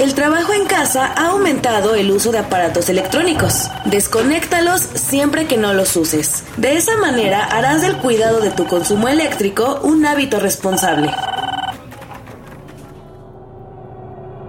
El 0.00 0.14
trabajo 0.14 0.54
en 0.54 0.64
casa 0.64 1.12
ha 1.14 1.26
aumentado 1.26 1.94
el 1.94 2.10
uso 2.10 2.32
de 2.32 2.38
aparatos 2.38 2.88
electrónicos. 2.88 3.68
Desconéctalos 3.84 4.80
siempre 4.80 5.46
que 5.46 5.58
no 5.58 5.74
los 5.74 5.94
uses. 5.94 6.42
De 6.56 6.78
esa 6.78 6.96
manera 6.96 7.44
harás 7.44 7.82
del 7.82 7.98
cuidado 7.98 8.40
de 8.40 8.50
tu 8.50 8.66
consumo 8.66 9.08
eléctrico 9.08 9.78
un 9.82 10.06
hábito 10.06 10.40
responsable. 10.40 11.10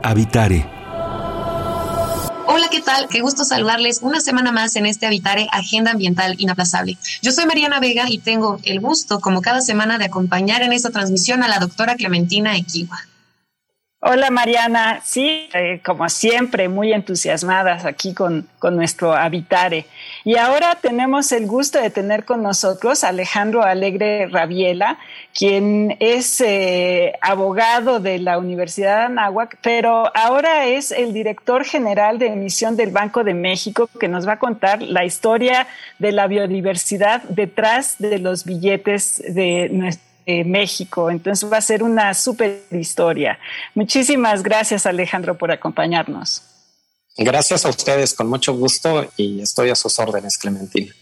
Habitare. 0.01 0.65
Hola, 2.47 2.69
¿qué 2.71 2.79
tal? 2.79 3.09
Qué 3.09 3.19
gusto 3.19 3.43
saludarles 3.43 3.99
una 4.01 4.21
semana 4.21 4.53
más 4.53 4.77
en 4.77 4.85
este 4.85 5.05
Habitare 5.05 5.49
Agenda 5.51 5.91
Ambiental 5.91 6.35
Inaplazable. 6.37 6.97
Yo 7.21 7.33
soy 7.33 7.45
Mariana 7.45 7.81
Vega 7.81 8.05
y 8.09 8.19
tengo 8.19 8.57
el 8.63 8.79
gusto, 8.79 9.19
como 9.19 9.41
cada 9.41 9.59
semana, 9.59 9.97
de 9.97 10.05
acompañar 10.05 10.61
en 10.61 10.71
esta 10.71 10.91
transmisión 10.91 11.43
a 11.43 11.49
la 11.49 11.59
doctora 11.59 11.97
Clementina 11.97 12.55
Equiwa. 12.55 13.05
Hola 14.03 14.31
Mariana, 14.31 14.99
sí, 15.03 15.47
eh, 15.53 15.79
como 15.85 16.09
siempre, 16.09 16.67
muy 16.67 16.91
entusiasmadas 16.91 17.85
aquí 17.85 18.15
con, 18.15 18.47
nuestro 18.71 19.13
Habitare. 19.13 19.85
Y 20.23 20.37
ahora 20.37 20.75
tenemos 20.81 21.31
el 21.31 21.45
gusto 21.45 21.79
de 21.79 21.91
tener 21.91 22.25
con 22.25 22.41
nosotros 22.41 23.03
a 23.03 23.09
Alejandro 23.09 23.61
Alegre 23.61 24.25
Rabiela, 24.25 24.97
quien 25.37 25.97
es 25.99 26.41
eh, 26.41 27.13
abogado 27.21 27.99
de 27.99 28.17
la 28.17 28.39
Universidad 28.39 28.97
de 28.97 29.05
Anáhuac, 29.05 29.59
pero 29.61 30.11
ahora 30.15 30.65
es 30.65 30.89
el 30.89 31.13
director 31.13 31.63
general 31.63 32.17
de 32.17 32.29
emisión 32.29 32.75
del 32.75 32.89
Banco 32.89 33.23
de 33.23 33.35
México, 33.35 33.87
que 33.99 34.07
nos 34.07 34.27
va 34.27 34.33
a 34.33 34.39
contar 34.39 34.81
la 34.81 35.05
historia 35.05 35.67
de 35.99 36.11
la 36.11 36.25
biodiversidad 36.25 37.21
detrás 37.29 37.97
de 37.99 38.17
los 38.17 38.45
billetes 38.45 39.21
de 39.27 39.69
nuestro 39.71 40.10
México. 40.25 41.09
Entonces 41.09 41.51
va 41.51 41.57
a 41.57 41.61
ser 41.61 41.83
una 41.83 42.13
súper 42.13 42.63
historia. 42.71 43.39
Muchísimas 43.75 44.43
gracias 44.43 44.85
Alejandro 44.85 45.37
por 45.37 45.51
acompañarnos. 45.51 46.43
Gracias 47.17 47.65
a 47.65 47.69
ustedes, 47.69 48.13
con 48.13 48.27
mucho 48.27 48.53
gusto 48.53 49.09
y 49.17 49.41
estoy 49.41 49.69
a 49.69 49.75
sus 49.75 49.99
órdenes, 49.99 50.37
Clementina. 50.37 50.93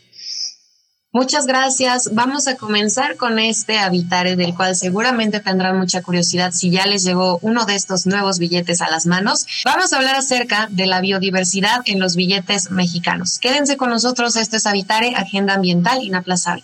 Muchas 1.11 1.47
gracias. 1.47 2.13
Vamos 2.13 2.47
a 2.47 2.55
comenzar 2.55 3.17
con 3.17 3.39
este 3.39 3.79
Habitare, 3.79 4.35
del 4.35 4.53
cual 4.53 4.75
seguramente 4.75 5.39
tendrán 5.39 5.75
mucha 5.79 6.03
curiosidad 6.03 6.51
si 6.51 6.69
ya 6.69 6.85
les 6.85 7.03
llegó 7.03 7.39
uno 7.41 7.65
de 7.65 7.73
estos 7.73 8.05
nuevos 8.05 8.37
billetes 8.37 8.79
a 8.81 8.91
las 8.91 9.07
manos. 9.07 9.47
Vamos 9.65 9.91
a 9.91 9.97
hablar 9.97 10.15
acerca 10.15 10.67
de 10.69 10.85
la 10.85 11.01
biodiversidad 11.01 11.81
en 11.85 11.99
los 11.99 12.15
billetes 12.15 12.69
mexicanos. 12.69 13.39
Quédense 13.39 13.75
con 13.75 13.89
nosotros, 13.89 14.35
esto 14.35 14.57
es 14.57 14.67
Habitare, 14.67 15.15
Agenda 15.15 15.55
Ambiental 15.55 16.03
Inaplazable. 16.03 16.63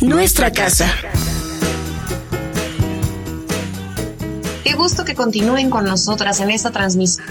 nuestra 0.00 0.50
casa. 0.50 0.86
Qué 4.62 4.74
gusto 4.74 5.06
que 5.06 5.14
continúen 5.14 5.70
con 5.70 5.86
nosotras 5.86 6.40
en 6.40 6.50
esta 6.50 6.70
transmisión 6.70 7.26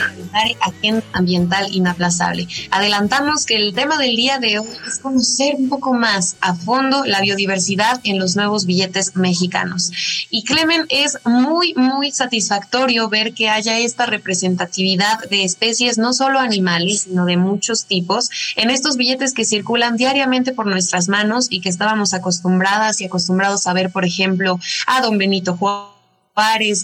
Agenda 0.61 1.03
Ambiental 1.13 1.67
Inaplazable. 1.71 2.47
Adelantamos 2.71 3.45
que 3.45 3.55
el 3.55 3.73
tema 3.75 3.99
del 3.99 4.15
día 4.15 4.39
de 4.39 4.57
hoy 4.57 4.67
es 4.87 4.97
conocer 4.97 5.55
un 5.55 5.69
poco 5.69 5.93
más 5.93 6.37
a 6.41 6.55
fondo 6.55 7.05
la 7.05 7.21
biodiversidad 7.21 8.01
en 8.03 8.17
los 8.17 8.35
nuevos 8.35 8.65
billetes 8.65 9.15
mexicanos. 9.15 9.91
Y 10.31 10.43
Clemen, 10.43 10.85
es 10.89 11.19
muy, 11.23 11.75
muy 11.75 12.11
satisfactorio 12.11 13.09
ver 13.09 13.33
que 13.33 13.49
haya 13.49 13.77
esta 13.77 14.07
representatividad 14.07 15.19
de 15.29 15.43
especies, 15.43 15.99
no 15.99 16.13
solo 16.13 16.39
animales, 16.39 17.01
sino 17.01 17.25
de 17.25 17.37
muchos 17.37 17.85
tipos, 17.85 18.29
en 18.55 18.71
estos 18.71 18.97
billetes 18.97 19.33
que 19.33 19.45
circulan 19.45 19.97
diariamente 19.97 20.51
por 20.51 20.65
nuestras 20.65 21.09
manos 21.09 21.45
y 21.49 21.61
que 21.61 21.69
estábamos 21.69 22.15
acostumbradas 22.15 23.01
y 23.01 23.05
acostumbrados 23.05 23.67
a 23.67 23.73
ver, 23.73 23.91
por 23.91 24.03
ejemplo, 24.03 24.59
a 24.87 25.01
don 25.01 25.19
Benito 25.19 25.55
Juárez 25.55 25.98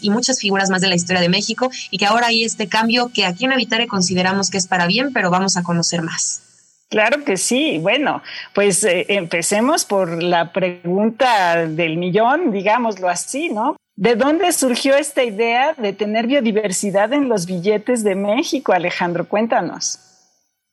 y 0.01 0.09
muchas 0.09 0.39
figuras 0.39 0.69
más 0.69 0.81
de 0.81 0.89
la 0.89 0.95
historia 0.95 1.21
de 1.21 1.29
México 1.29 1.69
y 1.89 1.97
que 1.97 2.05
ahora 2.05 2.27
hay 2.27 2.43
este 2.43 2.67
cambio 2.67 3.09
que 3.13 3.25
aquí 3.25 3.45
en 3.45 3.53
Habitare 3.53 3.87
consideramos 3.87 4.49
que 4.49 4.57
es 4.57 4.67
para 4.67 4.85
bien, 4.87 5.13
pero 5.13 5.29
vamos 5.29 5.55
a 5.57 5.63
conocer 5.63 6.01
más. 6.01 6.41
Claro 6.89 7.23
que 7.23 7.37
sí. 7.37 7.79
Bueno, 7.79 8.21
pues 8.53 8.83
eh, 8.83 9.05
empecemos 9.09 9.85
por 9.85 10.21
la 10.21 10.51
pregunta 10.51 11.65
del 11.65 11.97
millón, 11.97 12.51
digámoslo 12.51 13.09
así, 13.09 13.49
¿no? 13.49 13.75
¿De 13.95 14.15
dónde 14.15 14.51
surgió 14.51 14.95
esta 14.95 15.23
idea 15.23 15.73
de 15.73 15.93
tener 15.93 16.27
biodiversidad 16.27 17.13
en 17.13 17.29
los 17.29 17.45
billetes 17.45 18.03
de 18.03 18.15
México, 18.15 18.73
Alejandro? 18.73 19.27
Cuéntanos. 19.27 19.99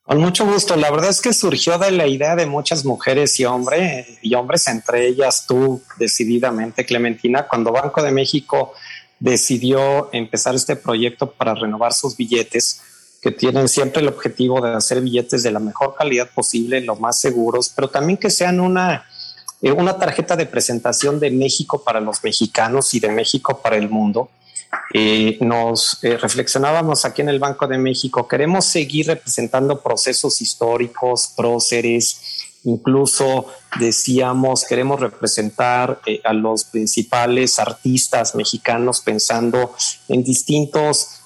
Con 0.04 0.18
mucho 0.18 0.44
gusto. 0.44 0.74
La 0.76 0.90
verdad 0.90 1.10
es 1.10 1.20
que 1.20 1.32
surgió 1.32 1.78
de 1.78 1.92
la 1.92 2.08
idea 2.08 2.34
de 2.34 2.46
muchas 2.46 2.84
mujeres 2.84 3.38
y 3.38 3.44
hombres, 3.44 4.18
y 4.20 4.34
hombres, 4.34 4.66
entre 4.66 5.06
ellas 5.06 5.46
tú 5.46 5.80
decididamente, 5.96 6.84
Clementina, 6.84 7.46
cuando 7.46 7.70
Banco 7.70 8.02
de 8.02 8.10
México 8.10 8.72
decidió 9.20 10.12
empezar 10.12 10.56
este 10.56 10.74
proyecto 10.74 11.30
para 11.30 11.54
renovar 11.54 11.92
sus 11.92 12.16
billetes, 12.16 12.82
que 13.22 13.30
tienen 13.30 13.68
siempre 13.68 14.02
el 14.02 14.08
objetivo 14.08 14.60
de 14.60 14.74
hacer 14.74 15.00
billetes 15.00 15.44
de 15.44 15.52
la 15.52 15.60
mejor 15.60 15.94
calidad 15.94 16.28
posible, 16.28 16.80
los 16.80 16.98
más 16.98 17.20
seguros, 17.20 17.69
pero 17.69 17.88
también 17.88 18.16
que 18.16 18.30
sean 18.30 18.58
una, 18.58 19.06
eh, 19.62 19.70
una 19.70 19.96
tarjeta 19.96 20.34
de 20.34 20.46
presentación 20.46 21.20
de 21.20 21.30
México 21.30 21.84
para 21.84 22.00
los 22.00 22.24
mexicanos 22.24 22.92
y 22.94 22.98
de 22.98 23.10
México 23.10 23.62
para 23.62 23.76
el 23.76 23.88
mundo 23.88 24.28
eh, 24.94 25.38
nos 25.40 25.98
eh, 26.02 26.16
reflexionábamos 26.16 27.04
aquí 27.04 27.22
en 27.22 27.30
el 27.30 27.38
Banco 27.38 27.66
de 27.66 27.78
México, 27.78 28.28
queremos 28.28 28.66
seguir 28.66 29.06
representando 29.06 29.80
procesos 29.80 30.40
históricos, 30.40 31.32
próceres, 31.34 32.50
incluso 32.64 33.46
decíamos, 33.78 34.64
queremos 34.64 35.00
representar 35.00 36.00
eh, 36.06 36.20
a 36.24 36.32
los 36.32 36.64
principales 36.64 37.58
artistas 37.58 38.34
mexicanos 38.34 39.00
pensando 39.00 39.74
en 40.08 40.22
distintos 40.24 41.18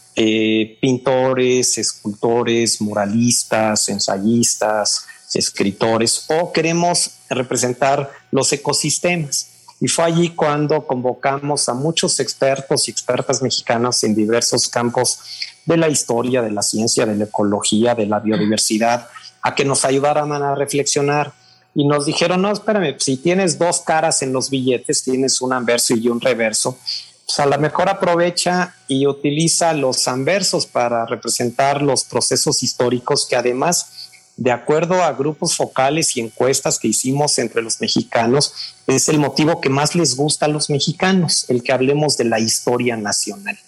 pintores, 0.81 1.77
escultores, 1.77 2.81
muralistas, 2.81 3.91
ensayistas, 3.91 5.05
escritores, 5.35 6.25
o 6.29 6.55
queremos 6.55 7.19
representar 7.29 8.11
los 8.31 8.51
ecosistemas. 8.51 9.56
Y 9.81 9.89
fue 9.89 10.05
allí 10.07 10.31
cuando 10.31 10.87
convocamos 10.87 11.69
a 11.69 11.75
muchos 11.75 12.19
expertos 12.21 12.89
y 12.89 12.91
expertas 12.91 13.43
mexicanas 13.43 14.03
en 14.05 14.15
diversos 14.15 14.69
campos 14.69 15.19
de 15.67 15.77
la 15.77 15.89
historia, 15.89 16.41
de 16.41 16.51
la 16.51 16.63
ciencia, 16.63 17.05
de 17.05 17.17
la 17.17 17.25
ecología, 17.25 17.95
de 17.95 18.07
la 18.07 18.21
biodiversidad, 18.21 19.09
a 19.43 19.55
que 19.55 19.65
nos 19.65 19.85
ayudaran 19.85 20.33
a 20.33 20.55
reflexionar. 20.55 21.33
Y 21.75 21.87
nos 21.87 22.07
dijeron, 22.07 22.41
no, 22.41 22.53
espérame, 22.53 22.97
si 22.99 23.19
tienes 23.19 23.59
dos 23.59 23.81
caras 23.81 24.23
en 24.23 24.33
los 24.33 24.49
billetes, 24.49 25.03
tienes 25.03 25.43
un 25.43 25.53
anverso 25.53 25.95
y 25.95 26.09
un 26.09 26.23
reverso, 26.23 26.79
pues 27.27 27.39
a 27.41 27.45
lo 27.45 27.59
mejor 27.59 27.91
aprovecha 27.91 28.75
y 28.89 29.07
utiliza 29.07 29.75
los 29.75 30.09
anversos 30.09 30.65
para 30.65 31.05
representar 31.05 31.83
los 31.83 32.05
procesos 32.05 32.63
históricos 32.63 33.27
que 33.29 33.37
además 33.37 33.96
de 34.37 34.53
acuerdo 34.53 35.03
a 35.03 35.13
grupos 35.13 35.57
focales 35.57 36.17
y 36.17 36.21
encuestas 36.21 36.79
que 36.79 36.89
hicimos 36.89 37.39
entre 37.39 37.63
los 37.63 37.81
mexicanos, 37.81 38.53
es 38.87 39.09
el 39.09 39.19
motivo 39.19 39.61
que 39.61 39.71
más 39.71 39.95
les 39.95 40.15
gusta 40.15 40.47
a 40.47 40.49
los 40.49 40.69
mexicanos, 40.69 41.49
el 41.49 41.63
que 41.63 41.73
hablemos 41.73 42.17
de 42.17 42.25
la 42.25 42.39
historia 42.39 42.97
nacional. 42.97 43.59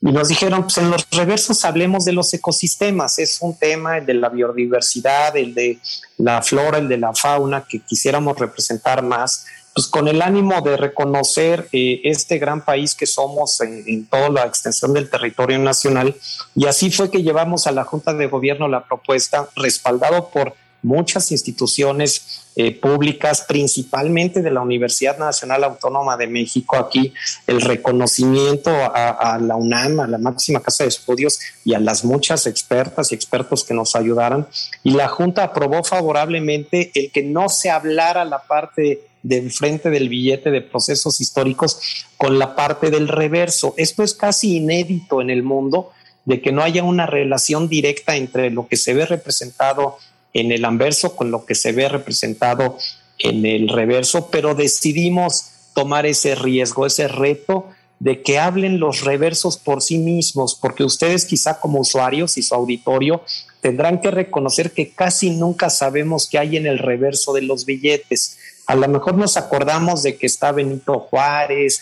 Y 0.00 0.12
nos 0.12 0.28
dijeron, 0.28 0.62
pues 0.62 0.78
en 0.78 0.90
los 0.90 1.08
reversos 1.10 1.64
hablemos 1.64 2.04
de 2.04 2.12
los 2.12 2.32
ecosistemas, 2.32 3.18
es 3.18 3.38
un 3.40 3.58
tema, 3.58 3.98
el 3.98 4.06
de 4.06 4.14
la 4.14 4.28
biodiversidad, 4.28 5.36
el 5.36 5.54
de 5.54 5.80
la 6.18 6.42
flora, 6.42 6.78
el 6.78 6.86
de 6.86 6.98
la 6.98 7.12
fauna, 7.12 7.66
que 7.68 7.80
quisiéramos 7.80 8.38
representar 8.38 9.02
más, 9.02 9.46
pues 9.76 9.88
con 9.88 10.08
el 10.08 10.22
ánimo 10.22 10.62
de 10.62 10.78
reconocer 10.78 11.68
eh, 11.70 12.00
este 12.04 12.38
gran 12.38 12.64
país 12.64 12.94
que 12.94 13.04
somos 13.04 13.60
en, 13.60 14.06
toda 14.06 14.30
la 14.30 14.46
extensión 14.46 14.94
del 14.94 15.10
territorio 15.10 15.58
nacional. 15.58 16.16
Y 16.54 16.64
así 16.64 16.90
fue 16.90 17.10
que 17.10 17.22
llevamos 17.22 17.66
a 17.66 17.72
la 17.72 17.84
Junta 17.84 18.14
de 18.14 18.26
Gobierno 18.26 18.68
la 18.68 18.86
propuesta, 18.86 19.50
respaldado 19.54 20.30
por 20.30 20.54
muchas 20.82 21.30
instituciones 21.30 22.46
eh, 22.56 22.74
públicas, 22.74 23.44
principalmente 23.46 24.40
de 24.40 24.50
la 24.50 24.62
Universidad 24.62 25.18
Nacional 25.18 25.62
Autónoma 25.64 26.16
de 26.16 26.26
México, 26.26 26.76
aquí 26.76 27.12
el 27.46 27.60
reconocimiento 27.60 28.70
a, 28.70 29.38
la 29.38 29.56
UNAM, 29.56 30.00
a 30.00 30.06
la 30.06 30.16
máxima 30.16 30.62
casa 30.62 30.84
de 30.84 30.88
estudios 30.88 31.38
y 31.66 31.74
a 31.74 31.80
las 31.80 32.02
muchas 32.02 32.46
expertas 32.46 33.12
y 33.12 33.14
expertos 33.14 33.62
que 33.62 33.74
nos 33.74 33.94
ayudaron. 33.94 34.46
Y 34.84 34.92
la 34.92 35.08
Junta 35.08 35.42
aprobó 35.42 35.84
favorablemente 35.84 36.92
el 36.94 37.12
que 37.12 37.22
no 37.22 37.50
se 37.50 37.68
hablara 37.68 38.24
la 38.24 38.38
parte 38.38 39.02
del 39.28 39.50
frente 39.50 39.90
del 39.90 40.08
billete 40.08 40.50
de 40.50 40.60
procesos 40.60 41.20
históricos 41.20 41.80
con 42.16 42.38
la 42.38 42.54
parte 42.54 42.90
del 42.90 43.08
reverso. 43.08 43.74
Esto 43.76 44.02
es 44.04 44.14
casi 44.14 44.56
inédito 44.56 45.20
en 45.20 45.30
el 45.30 45.42
mundo 45.42 45.90
de 46.24 46.40
que 46.40 46.52
no 46.52 46.62
haya 46.62 46.84
una 46.84 47.06
relación 47.06 47.68
directa 47.68 48.16
entre 48.16 48.50
lo 48.50 48.68
que 48.68 48.76
se 48.76 48.94
ve 48.94 49.04
representado 49.04 49.98
en 50.32 50.52
el 50.52 50.64
anverso 50.64 51.16
con 51.16 51.30
lo 51.30 51.44
que 51.44 51.54
se 51.54 51.72
ve 51.72 51.88
representado 51.88 52.78
en 53.18 53.46
el 53.46 53.68
reverso, 53.68 54.28
pero 54.30 54.54
decidimos 54.54 55.50
tomar 55.74 56.06
ese 56.06 56.34
riesgo, 56.34 56.86
ese 56.86 57.08
reto 57.08 57.70
de 57.98 58.22
que 58.22 58.38
hablen 58.38 58.78
los 58.78 59.00
reversos 59.00 59.56
por 59.56 59.82
sí 59.82 59.98
mismos, 59.98 60.54
porque 60.54 60.84
ustedes 60.84 61.24
quizá 61.24 61.58
como 61.58 61.80
usuarios 61.80 62.36
y 62.36 62.42
su 62.42 62.54
auditorio 62.54 63.22
tendrán 63.60 64.00
que 64.00 64.10
reconocer 64.10 64.72
que 64.72 64.90
casi 64.90 65.30
nunca 65.30 65.70
sabemos 65.70 66.28
qué 66.30 66.38
hay 66.38 66.56
en 66.56 66.66
el 66.66 66.78
reverso 66.78 67.32
de 67.32 67.42
los 67.42 67.64
billetes. 67.64 68.38
A 68.66 68.74
lo 68.74 68.88
mejor 68.88 69.14
nos 69.14 69.36
acordamos 69.36 70.02
de 70.02 70.16
que 70.16 70.26
está 70.26 70.52
Benito 70.52 70.98
Juárez 70.98 71.80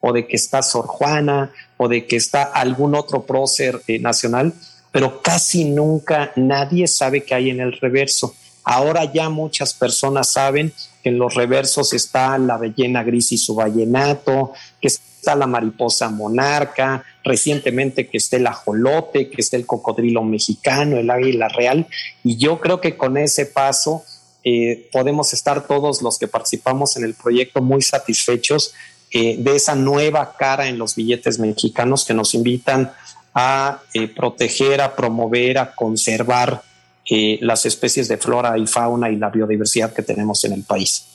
o 0.00 0.12
de 0.12 0.26
que 0.26 0.36
está 0.36 0.62
Sor 0.62 0.86
Juana 0.86 1.52
o 1.76 1.88
de 1.88 2.06
que 2.06 2.16
está 2.16 2.42
algún 2.44 2.94
otro 2.94 3.24
prócer 3.24 3.80
eh, 3.86 3.98
nacional, 3.98 4.54
pero 4.90 5.20
casi 5.20 5.64
nunca 5.64 6.32
nadie 6.36 6.86
sabe 6.86 7.24
qué 7.24 7.34
hay 7.34 7.50
en 7.50 7.60
el 7.60 7.72
reverso. 7.72 8.34
Ahora 8.64 9.10
ya 9.12 9.28
muchas 9.28 9.74
personas 9.74 10.32
saben 10.32 10.72
que 11.02 11.10
en 11.10 11.18
los 11.18 11.34
reversos 11.34 11.92
está 11.92 12.38
la 12.38 12.56
ballena 12.56 13.02
gris 13.02 13.32
y 13.32 13.38
su 13.38 13.54
vallenato, 13.54 14.52
que 14.80 14.88
está 14.88 15.36
la 15.36 15.46
mariposa 15.46 16.08
monarca, 16.08 17.04
recientemente 17.22 18.08
que 18.08 18.16
esté 18.16 18.36
el 18.36 18.46
ajolote, 18.46 19.28
que 19.28 19.42
esté 19.42 19.56
el 19.56 19.66
cocodrilo 19.66 20.22
mexicano, 20.22 20.96
el 20.96 21.10
águila 21.10 21.48
real, 21.48 21.86
y 22.22 22.36
yo 22.36 22.60
creo 22.60 22.80
que 22.80 22.96
con 22.96 23.16
ese 23.18 23.46
paso 23.46 24.04
eh, 24.44 24.88
podemos 24.92 25.32
estar 25.32 25.66
todos 25.66 26.02
los 26.02 26.18
que 26.18 26.28
participamos 26.28 26.96
en 26.96 27.04
el 27.04 27.14
proyecto 27.14 27.62
muy 27.62 27.82
satisfechos 27.82 28.74
eh, 29.10 29.36
de 29.38 29.54
esa 29.56 29.74
nueva 29.74 30.36
cara 30.36 30.66
en 30.66 30.76
los 30.76 30.96
billetes 30.96 31.38
mexicanos 31.38 32.04
que 32.04 32.14
nos 32.14 32.34
invitan 32.34 32.92
a 33.32 33.80
eh, 33.94 34.08
proteger, 34.08 34.80
a 34.80 34.94
promover, 34.94 35.58
a 35.58 35.74
conservar 35.74 36.62
eh, 37.08 37.38
las 37.40 37.64
especies 37.64 38.08
de 38.08 38.16
flora 38.16 38.58
y 38.58 38.66
fauna 38.66 39.10
y 39.10 39.16
la 39.16 39.30
biodiversidad 39.30 39.92
que 39.92 40.02
tenemos 40.02 40.44
en 40.44 40.52
el 40.54 40.64
país. 40.64 41.06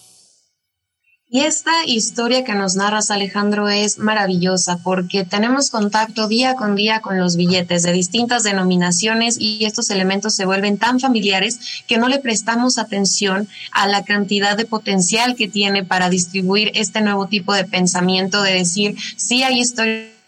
Y 1.31 1.41
esta 1.41 1.85
historia 1.85 2.43
que 2.43 2.55
nos 2.55 2.75
narras, 2.75 3.11
Alejandro, 3.11 3.69
es 3.69 3.99
maravillosa 3.99 4.79
porque 4.83 5.25
tenemos 5.25 5.69
contacto 5.69 6.27
día 6.27 6.55
con 6.55 6.75
día 6.75 7.01
con 7.01 7.19
los 7.19 7.35
billetes 7.35 7.83
de 7.83 7.91
distintas 7.91 8.41
denominaciones 8.41 9.37
y 9.39 9.63
estos 9.65 9.91
elementos 9.91 10.33
se 10.33 10.45
vuelven 10.45 10.79
tan 10.79 10.99
familiares 10.99 11.83
que 11.85 11.99
no 11.99 12.07
le 12.07 12.17
prestamos 12.17 12.79
atención 12.79 13.47
a 13.71 13.87
la 13.87 14.03
cantidad 14.03 14.57
de 14.57 14.65
potencial 14.65 15.35
que 15.35 15.47
tiene 15.47 15.85
para 15.85 16.09
distribuir 16.09 16.71
este 16.73 17.01
nuevo 17.01 17.27
tipo 17.27 17.53
de 17.53 17.65
pensamiento 17.65 18.41
de 18.41 18.53
decir, 18.53 18.95
sí 19.15 19.43
hay 19.43 19.59
historia 19.59 20.19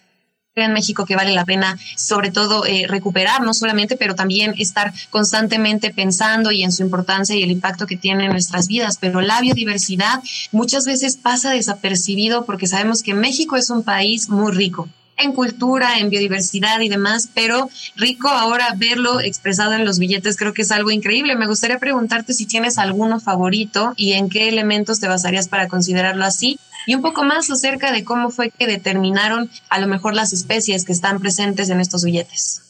en 0.55 0.73
México 0.73 1.05
que 1.05 1.15
vale 1.15 1.33
la 1.33 1.45
pena, 1.45 1.79
sobre 1.95 2.29
todo, 2.29 2.65
eh, 2.65 2.85
recuperar, 2.87 3.41
no 3.41 3.53
solamente, 3.53 3.95
pero 3.95 4.15
también 4.15 4.53
estar 4.57 4.93
constantemente 5.09 5.91
pensando 5.91 6.51
y 6.51 6.63
en 6.63 6.73
su 6.73 6.83
importancia 6.83 7.35
y 7.35 7.43
el 7.43 7.51
impacto 7.51 7.87
que 7.87 7.95
tiene 7.95 8.25
en 8.25 8.31
nuestras 8.31 8.67
vidas. 8.67 8.97
Pero 8.99 9.21
la 9.21 9.39
biodiversidad 9.39 10.21
muchas 10.51 10.85
veces 10.85 11.15
pasa 11.15 11.51
desapercibido 11.51 12.45
porque 12.45 12.67
sabemos 12.67 13.01
que 13.01 13.13
México 13.13 13.55
es 13.55 13.69
un 13.69 13.83
país 13.83 14.29
muy 14.29 14.51
rico 14.51 14.89
en 15.17 15.33
cultura, 15.33 15.99
en 15.99 16.09
biodiversidad 16.09 16.79
y 16.79 16.89
demás, 16.89 17.29
pero 17.33 17.69
rico 17.95 18.27
ahora 18.27 18.73
verlo 18.75 19.19
expresado 19.21 19.73
en 19.73 19.85
los 19.85 19.99
billetes 19.99 20.35
creo 20.35 20.53
que 20.53 20.63
es 20.63 20.71
algo 20.71 20.91
increíble. 20.91 21.35
Me 21.35 21.47
gustaría 21.47 21.77
preguntarte 21.79 22.33
si 22.33 22.45
tienes 22.45 22.77
alguno 22.77 23.19
favorito 23.19 23.93
y 23.95 24.13
en 24.13 24.29
qué 24.29 24.49
elementos 24.49 24.99
te 24.99 25.07
basarías 25.07 25.47
para 25.47 25.67
considerarlo 25.67 26.25
así 26.25 26.59
y 26.85 26.95
un 26.95 27.01
poco 27.01 27.23
más 27.23 27.49
acerca 27.49 27.91
de 27.91 28.03
cómo 28.03 28.29
fue 28.29 28.49
que 28.49 28.67
determinaron 28.67 29.49
a 29.69 29.79
lo 29.79 29.87
mejor 29.87 30.13
las 30.13 30.33
especies 30.33 30.85
que 30.85 30.93
están 30.93 31.19
presentes 31.19 31.69
en 31.69 31.79
estos 31.79 32.03
billetes. 32.03 32.61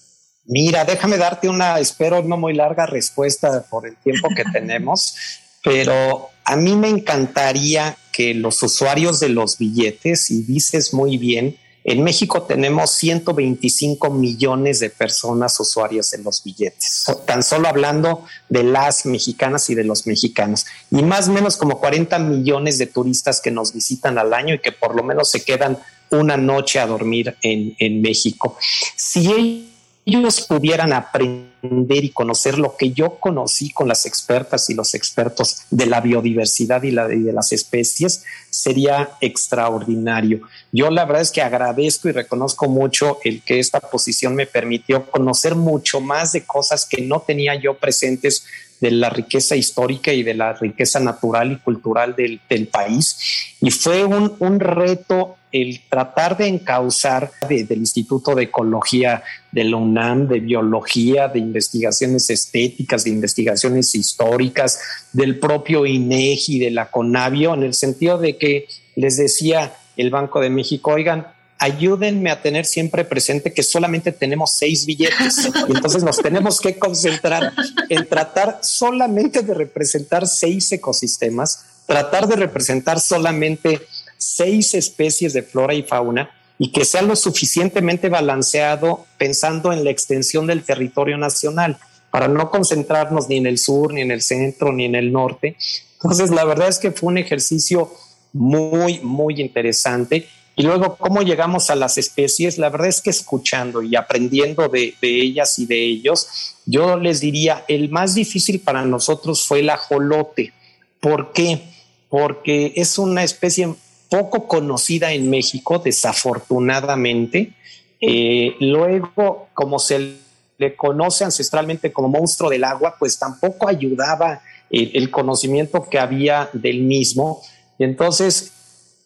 Mira, 0.46 0.84
déjame 0.86 1.18
darte 1.18 1.48
una, 1.48 1.80
espero 1.80 2.24
no 2.24 2.38
muy 2.38 2.54
larga 2.54 2.86
respuesta 2.86 3.64
por 3.70 3.88
el 3.88 3.96
tiempo 3.98 4.30
que 4.36 4.44
tenemos, 4.52 5.16
pero 5.64 6.30
a 6.44 6.56
mí 6.56 6.76
me 6.76 6.90
encantaría 6.90 7.96
que 8.12 8.34
los 8.34 8.62
usuarios 8.64 9.20
de 9.20 9.30
los 9.30 9.58
billetes, 9.58 10.32
y 10.32 10.44
dices 10.44 10.94
muy 10.94 11.18
bien, 11.18 11.58
en 11.84 12.04
México 12.04 12.44
tenemos 12.44 12.92
125 12.92 14.10
millones 14.12 14.80
de 14.80 14.90
personas 14.90 15.60
usuarias 15.60 16.12
de 16.12 16.20
los 16.20 16.44
billetes, 16.44 17.06
tan 17.26 17.42
solo 17.44 17.68
hablando 17.68 18.26
de 18.50 18.64
las 18.64 19.06
mexicanas 19.06 19.70
y 19.70 19.76
de 19.76 19.84
los 19.84 20.06
mexicanos, 20.06 20.66
y 20.92 21.02
más 21.02 21.28
o 21.28 21.32
menos 21.32 21.58
como 21.58 21.80
40 21.80 22.20
millones 22.20 22.78
de 22.78 22.88
turistas 22.88 23.42
que 23.42 23.52
nos 23.52 23.74
visitan 23.74 24.18
al 24.18 24.34
año 24.34 24.56
y 24.56 24.60
que 24.60 24.72
por 24.72 24.96
lo 24.96 25.04
menos 25.04 25.30
se 25.30 25.44
quedan 25.44 25.80
una 26.12 26.38
noche 26.38 26.80
a 26.80 26.86
dormir 26.86 27.36
en, 27.42 27.76
en 27.80 28.02
México. 28.02 28.58
Si 28.96 29.71
ellos 30.06 30.42
pudieran 30.42 30.94
aprender 30.94 32.04
y 32.04 32.10
conocer 32.10 32.58
lo 32.58 32.76
que 32.76 32.92
yo 32.92 33.20
conocí 33.20 33.70
con 33.70 33.88
las 33.88 34.06
expertas 34.06 34.70
y 34.70 34.74
los 34.74 34.96
expertos 34.96 35.64
de 35.70 35.86
la 35.86 36.02
biodiversidad 36.02 36.82
y, 36.84 36.92
de, 36.92 37.32
las 37.32 37.52
especies, 37.52 38.24
sería 38.50 39.12
extraordinario. 39.22 40.42
Yo 40.72 40.90
la 40.90 41.06
verdad 41.06 41.22
es 41.22 41.32
que 41.32 41.42
agradezco 41.42 42.10
y 42.10 42.14
reconozco 42.14 42.68
mucho 42.68 43.20
el 43.24 43.44
que 43.44 43.60
esta 43.60 43.80
posición 43.80 44.34
me 44.34 44.48
permitió 44.48 45.06
conocer 45.06 45.56
mucho 45.56 46.02
más 46.02 46.32
de 46.32 46.46
cosas 46.46 46.86
que 46.86 47.02
no 47.04 47.22
tenía 47.22 47.56
yo 47.56 47.78
presentes 47.78 48.46
de 48.80 48.90
la 48.90 49.12
riqueza 49.12 49.56
histórica 49.56 50.12
y 50.12 50.24
de 50.24 50.34
la 50.34 50.54
riqueza 50.54 51.00
natural 51.00 51.52
y 51.52 51.58
cultural 51.58 52.16
del, 52.16 52.68
país. 52.68 53.56
Y 53.62 53.70
fue 53.70 54.04
un, 54.04 54.36
un 54.40 54.60
reto 54.60 55.38
el 55.52 55.82
tratar 55.90 56.38
de 56.38 56.48
encauzar 56.48 57.32
del 57.48 57.80
Instituto 57.80 58.36
de 58.36 58.44
Ecología 58.44 59.24
de 59.52 59.66
la 59.66 59.78
UNAM, 59.78 60.28
de 60.28 60.40
biología, 60.40 61.28
de 61.28 61.40
investigaciones 61.40 62.30
estéticas, 62.30 63.04
de 63.04 63.10
investigaciones 63.10 63.94
históricas, 63.94 64.80
del 65.12 65.40
propio 65.40 65.86
INEGI, 65.86 66.60
de 66.60 66.72
la 66.72 66.90
CONAVIO, 66.90 67.54
en 67.54 67.64
el 67.64 67.74
sentido 67.74 68.18
de 68.18 68.38
que 68.38 68.68
les 68.96 69.18
decía 69.18 69.74
el 69.98 70.10
Banco 70.10 70.40
de 70.40 70.50
México, 70.50 70.92
oigan, 70.92 71.28
ayúdenme 71.62 72.32
a 72.32 72.42
tener 72.42 72.66
siempre 72.66 73.06
presente 73.06 73.54
que 73.54 73.62
solamente 73.62 74.12
tenemos 74.12 74.58
seis 74.58 74.84
billetes 74.88 75.48
entonces 75.68 76.04
nos 76.04 76.18
tenemos 76.18 76.60
que 76.60 76.80
concentrar 76.80 77.54
en 77.88 78.08
tratar 78.08 78.60
solamente 78.64 79.44
de 79.44 79.54
representar 79.54 80.28
seis 80.28 80.72
ecosistemas, 80.72 81.66
tratar 81.86 82.28
de 82.28 82.36
representar 82.36 83.00
solamente 83.00 83.80
seis 84.22 84.76
especies 84.76 85.34
de 85.34 85.42
flora 85.42 85.74
y 85.74 85.82
fauna 85.82 86.30
y 86.60 86.72
que 86.72 86.86
sea 86.86 87.02
lo 87.02 87.16
suficientemente 87.16 88.08
balanceado 88.08 89.08
pensando 89.18 89.74
en 89.74 89.84
la 89.84 89.90
extensión 89.90 90.46
del 90.46 90.64
territorio 90.64 91.18
nacional 91.18 91.80
para 92.12 92.28
no 92.28 92.52
concentrarnos 92.52 93.30
ni 93.30 93.38
en 93.38 93.48
el 93.48 93.58
sur, 93.58 93.94
ni 93.94 94.02
en 94.02 94.12
el 94.12 94.22
centro, 94.22 94.72
ni 94.72 94.86
en 94.86 94.94
el 94.94 95.12
norte. 95.12 95.56
Entonces, 95.94 96.30
la 96.30 96.46
verdad 96.46 96.68
es 96.68 96.78
que 96.78 96.92
fue 96.92 97.10
un 97.10 97.18
ejercicio 97.18 97.92
muy, 98.32 99.00
muy 99.00 99.42
interesante. 99.42 100.28
Y 100.56 100.62
luego, 100.62 100.98
¿cómo 100.98 101.24
llegamos 101.24 101.72
a 101.72 101.76
las 101.76 101.98
especies? 101.98 102.60
La 102.60 102.70
verdad 102.70 102.90
es 102.90 103.02
que 103.02 103.10
escuchando 103.10 103.82
y 103.82 103.96
aprendiendo 103.96 104.68
de, 104.68 104.94
de 105.02 105.22
ellas 105.22 105.58
y 105.58 105.66
de 105.66 105.84
ellos, 105.84 106.58
yo 106.68 106.96
les 106.98 107.22
diría, 107.22 107.66
el 107.70 107.90
más 107.90 108.14
difícil 108.14 108.60
para 108.60 108.86
nosotros 108.86 109.48
fue 109.48 109.62
el 109.62 109.70
ajolote. 109.72 110.54
¿Por 111.00 111.34
qué? 111.34 111.64
Porque 112.08 112.74
es 112.76 113.00
una 113.00 113.24
especie 113.24 113.74
poco 114.12 114.46
conocida 114.46 115.14
en 115.14 115.30
México, 115.30 115.80
desafortunadamente. 115.80 117.54
Eh, 118.02 118.58
luego, 118.60 119.48
como 119.54 119.80
se 119.80 120.18
le 120.58 120.76
conoce 120.76 121.24
ancestralmente 121.24 121.94
como 121.94 122.10
monstruo 122.10 122.50
del 122.50 122.66
agua, 122.66 122.98
pues 123.00 123.18
tampoco 123.18 123.70
ayudaba 123.70 124.42
el, 124.70 125.10
conocimiento 125.10 125.88
que 125.90 125.98
había 125.98 126.50
del 126.52 126.82
mismo. 126.82 127.42
Y 127.80 127.86
entonces, 127.86 128.52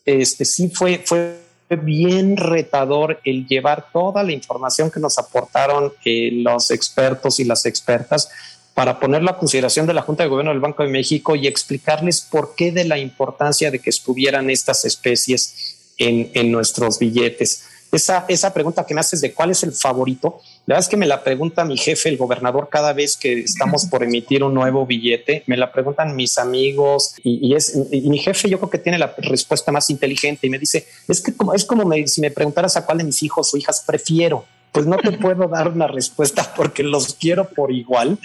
este 0.05 0.43
sí 0.43 0.71
fue, 0.73 1.03
fue 1.05 1.37
bien 1.69 2.35
retador 2.35 3.19
el 3.25 3.45
llevar 3.45 3.91
toda 3.93 4.23
la 4.23 4.31
información 4.31 4.89
que 4.89 4.99
nos 4.99 5.19
aportaron 5.19 5.93
eh, 6.03 6.31
los 6.33 6.71
expertos 6.71 7.39
y 7.39 7.43
las 7.43 7.67
expertas 7.67 8.29
para 8.75 8.99
ponerlo 8.99 9.31
a 9.31 9.37
consideración 9.37 9.87
de 9.87 9.93
la 9.93 10.01
Junta 10.01 10.23
de 10.23 10.29
Gobierno 10.29 10.51
del 10.51 10.59
Banco 10.59 10.83
de 10.83 10.89
México 10.89 11.35
y 11.35 11.47
explicarles 11.47 12.21
por 12.21 12.55
qué 12.55 12.73
de 12.73 12.83
la 12.83 12.99
importancia 12.99 13.71
de 13.71 13.79
que 13.79 13.89
estuvieran 13.89 14.49
estas 14.49 14.83
especies 14.83 15.93
en, 15.97 16.51
nuestros 16.51 16.99
billetes. 16.99 17.63
Esa, 17.89 18.25
esa 18.27 18.53
pregunta 18.53 18.85
que 18.85 18.93
me 18.93 18.99
haces 18.99 19.21
de 19.21 19.33
cuál 19.33 19.51
es 19.51 19.63
el 19.63 19.71
favorito, 19.71 20.41
La 20.65 20.73
verdad 20.73 20.83
es 20.83 20.89
que 20.89 20.97
me 20.97 21.05
la 21.05 21.23
pregunta 21.23 21.63
mi 21.63 21.77
jefe, 21.77 22.09
el 22.09 22.17
gobernador, 22.17 22.67
cada 22.69 22.91
vez 22.91 23.15
que 23.15 23.39
estamos 23.39 23.85
por 23.85 24.03
emitir 24.03 24.43
un 24.43 24.53
nuevo 24.53 24.85
billete, 24.85 25.43
me 25.47 25.55
la 25.55 25.71
preguntan 25.71 26.13
mis 26.13 26.37
amigos 26.37 27.15
y, 27.23 27.55
y 27.91 28.09
mi 28.09 28.17
jefe 28.17 28.49
yo 28.49 28.57
creo 28.57 28.69
que 28.69 28.79
tiene 28.79 28.97
la 28.97 29.15
respuesta 29.19 29.71
más 29.71 29.89
inteligente 29.89 30.47
y 30.47 30.49
me 30.49 30.59
dice, 30.59 30.85
es 31.07 31.21
que 31.21 31.33
como, 31.33 31.53
es 31.53 31.63
como 31.63 31.89
si 32.07 32.19
me 32.19 32.29
preguntaras 32.29 32.75
a 32.75 32.85
cuál 32.85 32.97
de 32.97 33.05
mis 33.05 33.23
hijos 33.23 33.53
o 33.53 33.57
hijas 33.57 33.85
prefiero. 33.87 34.45
Pues 34.75 34.87
no 34.87 34.97
te 34.97 35.13
puedo 35.13 35.47
dar 35.47 35.69
una 35.69 35.87
respuesta 35.87 36.53
porque 36.53 36.83
los 36.83 37.13
quiero 37.13 37.47
por 37.47 37.71
igual. 37.71 38.19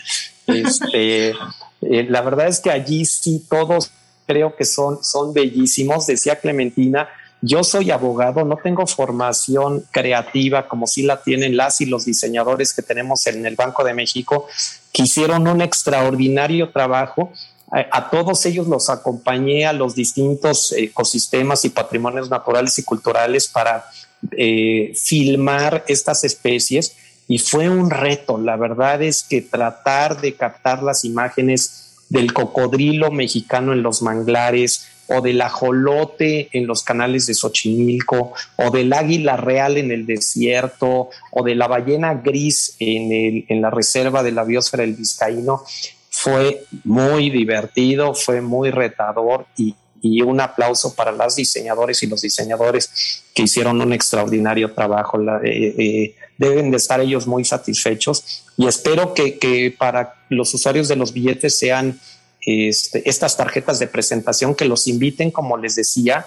Este, 0.49 1.28
eh, 1.28 2.07
la 2.09 2.23
verdad 2.23 2.49
es 2.49 2.59
que 2.59 2.73
allí 2.73 3.04
sí 3.04 3.47
todos 3.49 3.92
creo 4.26 4.57
que 4.57 4.64
son, 4.64 5.04
son 5.04 5.33
bellísimos. 5.33 6.09
Decía 6.09 6.40
Clementina, 6.40 7.09
yo 7.40 7.62
soy 7.62 7.92
abogado, 7.92 8.45
no 8.45 8.57
tengo 8.57 8.85
formación 8.88 9.85
creativa 9.92 10.66
como 10.66 10.88
sí 10.88 11.04
la 11.04 11.23
tienen 11.23 11.57
las 11.57 11.80
y 11.80 11.87
los 11.87 12.04
diseñadores 12.04 12.75
que 12.75 12.83
tenemos 12.83 13.28
en 13.28 13.47
el 13.47 13.54
Banco 13.54 13.85
de 13.85 13.95
México, 13.95 14.49
que 14.92 15.04
hicieron 15.04 15.47
un 15.47 15.62
extraordinario 15.62 16.71
trabajo. 16.71 17.33
A, 17.71 18.11
todos 18.11 18.45
ellos 18.47 18.66
los 18.66 18.90
acompañé 18.90 19.64
a 19.64 19.73
los 19.73 19.95
distintos 19.95 20.73
ecosistemas 20.73 21.64
y 21.64 21.71
patrimonios 21.71 22.28
naturales 22.28 22.76
y 22.80 22.83
culturales 22.83 23.47
para 23.47 23.85
eh, 24.37 24.93
filmar 24.95 25.85
estas 25.89 26.25
especies 26.25 26.97
y 27.29 27.39
fue 27.39 27.69
un 27.69 27.91
reto. 27.91 28.39
La 28.39 28.57
verdad 28.57 29.03
es 29.03 29.23
que 29.23 29.43
tratar 29.43 30.21
de 30.21 30.35
captar 30.35 30.83
las 30.83 31.05
imágenes 31.05 31.97
del 32.09 32.33
cocodrilo 32.33 33.11
mexicano 33.11 33.73
en 33.73 33.83
los 33.83 34.03
manglares, 34.03 34.87
o 35.12 35.21
del 35.21 35.43
ajolote 35.43 36.49
en 36.53 36.69
los 36.69 36.85
canales 36.85 37.27
de 37.27 37.35
Xochimilco, 37.35 38.33
o 38.57 38.71
del 38.71 38.93
águila 38.93 39.37
real 39.37 39.77
en 39.77 39.91
el 39.91 40.07
desierto, 40.07 41.11
o 41.33 41.43
de 41.43 41.57
la 41.57 41.67
ballena 41.67 42.15
gris 42.15 42.77
en, 42.79 43.45
en 43.49 43.61
la 43.61 43.71
reserva 43.71 44.23
de 44.23 44.31
la 44.31 44.45
biosfera 44.45 44.83
del 44.83 44.95
Vizcaíno, 44.95 45.65
fue 46.11 46.65
muy 46.85 47.31
divertido, 47.31 48.15
fue 48.15 48.41
muy 48.41 48.71
retador 48.71 49.47
y, 49.57 49.75
un 50.02 50.40
aplauso 50.40 50.95
para 50.95 51.12
las 51.12 51.37
diseñadores 51.37 52.02
y 52.02 52.07
los 52.07 52.23
diseñadores 52.23 53.23
que 53.35 53.42
hicieron 53.42 53.80
un 53.80 53.92
extraordinario 53.92 54.73
trabajo. 54.73 55.21
Eh, 55.42 55.75
eh, 55.78 56.14
deben 56.38 56.71
de 56.71 56.76
estar 56.78 57.00
ellos 57.00 57.26
muy 57.26 57.45
satisfechos 57.45 58.45
y 58.57 58.66
espero 58.66 59.12
que, 59.14 59.38
que 59.38 59.75
para 59.76 60.14
los 60.30 60.52
usuarios 60.54 60.88
de 60.88 60.97
los 60.97 61.12
billetes 61.12 61.59
sean 61.59 62.00
este, 62.47 63.09
estas 63.09 63.37
tarjetas 63.37 63.78
de 63.78 63.87
presentación 63.87 64.54
que 64.54 64.64
los 64.64 64.87
inviten, 64.87 65.30
como 65.30 65.57
les 65.59 65.75
decía, 65.75 66.26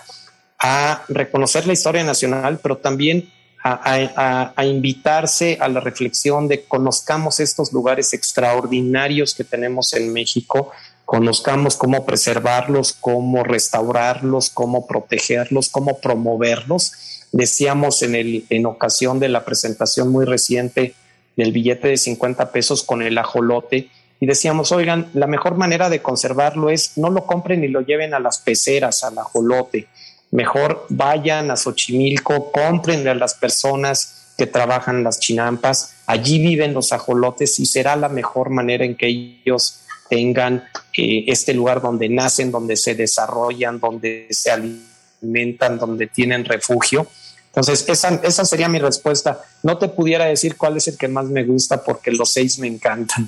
a 0.60 1.04
reconocer 1.10 1.66
la 1.66 1.74
historia 1.74 2.04
nacional, 2.04 2.60
pero 2.62 2.78
también 2.78 3.30
a, 3.64 4.54
invitarse 4.66 5.58
a 5.60 5.70
la 5.70 5.80
reflexión 5.80 6.48
de 6.48 6.64
conozcamos 6.66 7.40
estos 7.40 7.72
lugares 7.72 8.14
extraordinarios 8.14 9.34
que 9.34 9.46
tenemos 9.46 9.94
en 9.94 10.12
México, 10.12 10.72
conozcamos 11.14 11.78
cómo 11.78 12.08
preservarlos, 12.08 12.98
cómo 13.00 13.44
restaurarlos, 13.44 14.50
cómo 14.50 14.88
protegerlos, 14.88 15.70
cómo 15.70 16.00
promoverlos. 16.00 17.28
Decíamos 17.32 18.02
en, 18.02 18.16
el, 18.16 18.46
en 18.50 18.66
ocasión 18.66 19.20
de 19.20 19.30
la 19.30 19.46
presentación 19.46 20.12
muy 20.12 20.26
reciente 20.26 20.96
del 21.38 21.52
billete 21.52 21.90
de 21.90 21.98
50 21.98 22.52
pesos 22.52 22.82
con 22.82 23.04
el 23.04 23.16
ajolote, 23.20 23.92
y 24.20 24.26
decíamos, 24.26 24.72
oigan, 24.72 25.12
la 25.14 25.28
mejor 25.28 25.56
manera 25.56 25.88
de 25.92 26.02
conservarlo 26.02 26.72
es 26.72 26.98
no 26.98 27.12
lo 27.12 27.28
compren 27.28 27.64
y 27.64 27.68
lo 27.68 27.82
lleven 27.82 28.16
a 28.16 28.20
las 28.20 28.40
peceras, 28.40 29.04
al 29.04 29.20
ajolote. 29.20 29.88
Mejor 30.32 30.88
vayan 30.90 31.52
a 31.52 31.58
Xochimilco, 31.58 32.52
compren 32.52 33.08
a 33.08 33.14
las 33.14 33.36
personas 33.36 34.34
que 34.36 34.48
trabajan 34.48 35.04
las 35.04 35.20
chinampas, 35.20 35.94
allí 36.08 36.40
viven 36.40 36.74
los 36.74 36.92
ajolotes 36.92 37.60
y 37.60 37.68
será 37.68 37.96
la 37.96 38.10
mejor 38.10 38.50
manera 38.50 38.84
en 38.84 38.96
que 38.96 39.10
ellos 39.10 39.83
tengan 40.14 40.64
eh, 40.96 41.24
este 41.26 41.56
lugar 41.56 41.82
donde 41.82 42.08
nacen, 42.08 42.52
donde 42.52 42.78
se 42.78 42.94
desarrollan, 42.94 43.80
donde 43.80 44.28
se 44.30 44.52
alimentan, 44.52 45.80
donde 45.80 46.06
tienen 46.06 46.46
refugio. 46.46 47.08
Entonces, 47.48 47.84
esa, 47.90 48.22
esa 48.22 48.46
sería 48.46 48.70
mi 48.70 48.78
respuesta. 48.78 49.42
No 49.64 49.80
te 49.80 49.88
pudiera 49.88 50.26
decir 50.26 50.56
cuál 50.56 50.78
es 50.78 50.88
el 50.88 51.00
que 51.00 51.08
más 51.08 51.26
me 51.26 51.44
gusta 51.44 51.84
porque 51.84 52.12
los 52.12 52.32
seis 52.32 52.60
me 52.60 52.68
encantan. 52.68 53.28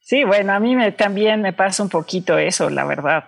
Sí, 0.00 0.24
bueno, 0.24 0.52
a 0.54 0.58
mí 0.58 0.74
también 0.96 1.40
me 1.40 1.52
pasa 1.52 1.84
un 1.84 1.88
poquito 1.88 2.36
eso, 2.36 2.68
la 2.68 2.84
verdad. 2.84 3.24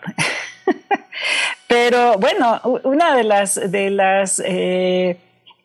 Pero 1.69 2.19
bueno, 2.19 2.61
una 2.83 3.15
de 3.15 3.23
las, 3.23 3.55
de 3.71 3.91
las 3.91 4.43
eh, 4.45 5.17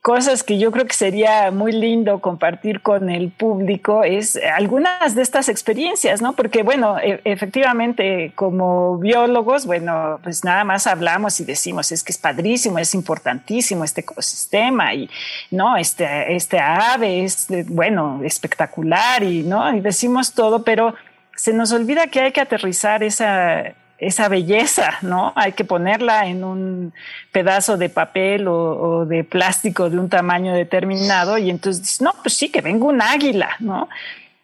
cosas 0.06 0.44
que 0.44 0.60
yo 0.60 0.72
creo 0.72 0.86
que 0.86 0.94
sería 0.94 1.50
muy 1.50 1.72
lindo 1.72 2.20
compartir 2.20 2.82
con 2.82 3.10
el 3.10 3.32
público 3.32 4.04
es 4.04 4.40
algunas 4.56 5.16
de 5.16 5.24
estas 5.24 5.50
experiencias, 5.50 6.22
¿no? 6.22 6.34
Porque, 6.34 6.62
bueno, 6.62 7.00
e, 7.00 7.22
efectivamente, 7.24 8.32
como 8.36 9.00
biólogos, 9.00 9.66
bueno, 9.66 10.20
pues 10.22 10.44
nada 10.44 10.64
más 10.64 10.86
hablamos 10.86 11.40
y 11.40 11.44
decimos, 11.44 11.92
es 11.92 12.04
que 12.04 12.12
es 12.12 12.20
padrísimo, 12.20 12.78
es 12.78 12.94
importantísimo 12.94 13.84
este 13.84 14.02
ecosistema 14.02 14.94
y, 14.94 15.10
¿no? 15.50 15.76
Este, 15.76 16.36
este 16.36 16.60
ave 16.60 17.24
es, 17.24 17.48
bueno, 17.66 18.22
espectacular 18.24 19.24
y, 19.24 19.42
¿no? 19.42 19.76
Y 19.76 19.80
decimos 19.80 20.34
todo, 20.34 20.64
pero 20.64 20.94
se 21.36 21.52
nos 21.52 21.72
olvida 21.72 22.06
que 22.06 22.22
hay 22.22 22.32
que 22.32 22.42
aterrizar 22.42 23.02
esa 23.02 23.74
esa 23.98 24.28
belleza, 24.28 24.98
¿no? 25.02 25.32
Hay 25.36 25.54
que 25.54 25.64
ponerla 25.64 26.28
en 26.28 26.44
un 26.44 26.94
pedazo 27.32 27.78
de 27.78 27.90
papel 27.90 28.48
o, 28.48 29.06
de 29.06 29.24
plástico 29.24 29.90
de 29.90 29.98
un 29.98 30.10
tamaño 30.10 30.54
determinado 30.54 31.38
y 31.38 31.50
entonces 31.50 32.02
no, 32.02 32.14
pues 32.22 32.36
sí, 32.36 32.50
que 32.50 32.62
venga 32.62 32.86
un 32.86 33.02
águila, 33.02 33.52
¿no? 33.60 33.88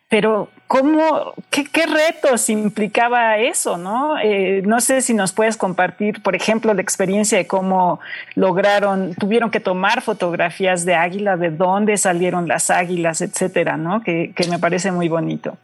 Pero 0.08 0.50
¿cómo, 0.68 1.34
qué, 1.50 1.86
retos 1.86 2.50
implicaba 2.50 3.38
eso, 3.38 3.78
no? 3.78 4.20
Eh, 4.20 4.62
no 4.66 4.82
sé 4.82 5.02
si 5.02 5.14
nos 5.14 5.32
puedes 5.32 5.56
compartir, 5.56 6.22
por 6.22 6.36
ejemplo, 6.36 6.74
la 6.74 6.82
experiencia 6.82 7.38
de 7.38 7.48
cómo 7.48 8.02
lograron, 8.36 9.16
tuvieron 9.16 9.52
que 9.52 9.62
tomar 9.62 10.02
fotografías 10.02 10.84
de 10.84 10.96
águila, 10.96 11.38
de 11.38 11.50
dónde 11.50 11.96
salieron 11.98 12.48
las 12.48 12.70
águilas, 12.70 13.22
etcétera, 13.22 13.78
¿no? 13.78 14.02
que 14.02 14.34
me 14.50 14.60
parece 14.60 14.92
muy 14.92 15.08
bonito. 15.08 15.58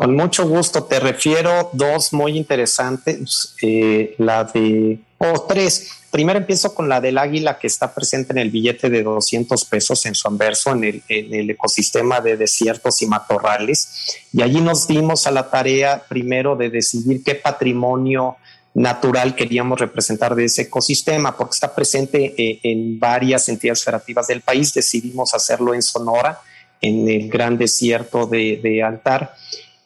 Con 0.00 0.16
mucho 0.16 0.48
gusto, 0.48 0.84
te 0.84 0.98
refiero 0.98 1.68
dos 1.74 2.14
muy 2.14 2.38
interesantes, 2.38 3.54
eh, 3.60 4.14
la 4.16 4.44
de, 4.44 4.98
o 5.18 5.42
tres. 5.42 5.90
Primero 6.10 6.38
empiezo 6.38 6.74
con 6.74 6.88
la 6.88 7.02
del 7.02 7.18
águila 7.18 7.58
que 7.58 7.66
está 7.66 7.92
presente 7.92 8.32
en 8.32 8.38
el 8.38 8.48
billete 8.48 8.88
de 8.88 9.02
200 9.02 9.62
pesos 9.66 10.06
en 10.06 10.14
su 10.14 10.26
anverso 10.26 10.72
en 10.72 10.84
el, 10.84 11.02
en 11.06 11.34
el 11.34 11.50
ecosistema 11.50 12.22
de 12.22 12.38
desiertos 12.38 13.02
y 13.02 13.08
matorrales. 13.08 14.16
Y 14.32 14.40
allí 14.40 14.62
nos 14.62 14.88
dimos 14.88 15.26
a 15.26 15.32
la 15.32 15.50
tarea 15.50 16.02
primero 16.08 16.56
de 16.56 16.70
decidir 16.70 17.22
qué 17.22 17.34
patrimonio 17.34 18.38
natural 18.72 19.34
queríamos 19.34 19.80
representar 19.80 20.34
de 20.34 20.46
ese 20.46 20.62
ecosistema, 20.62 21.36
porque 21.36 21.56
está 21.56 21.74
presente 21.74 22.34
eh, 22.38 22.58
en 22.62 22.98
varias 22.98 23.50
entidades 23.50 23.84
federativas 23.84 24.28
del 24.28 24.40
país. 24.40 24.72
Decidimos 24.72 25.34
hacerlo 25.34 25.74
en 25.74 25.82
Sonora, 25.82 26.40
en 26.80 27.06
el 27.06 27.28
gran 27.28 27.58
desierto 27.58 28.24
de, 28.24 28.60
de 28.62 28.82
Altar 28.82 29.34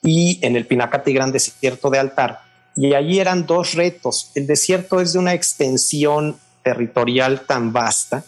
y 0.05 0.39
en 0.43 0.55
el 0.55 0.67
Pinacate 0.67 1.13
Gran 1.13 1.33
Desierto 1.33 1.91
de 1.91 1.99
Altar. 1.99 2.43
Y 2.77 2.95
allí 2.95 3.19
eran 3.19 3.47
dos 3.47 3.75
retos. 3.75 4.31
El 4.35 4.47
desierto 4.47 5.01
es 5.01 5.15
de 5.15 5.19
una 5.19 5.33
extensión 5.33 6.37
territorial 6.63 7.43
tan 7.47 7.73
vasta 7.73 8.25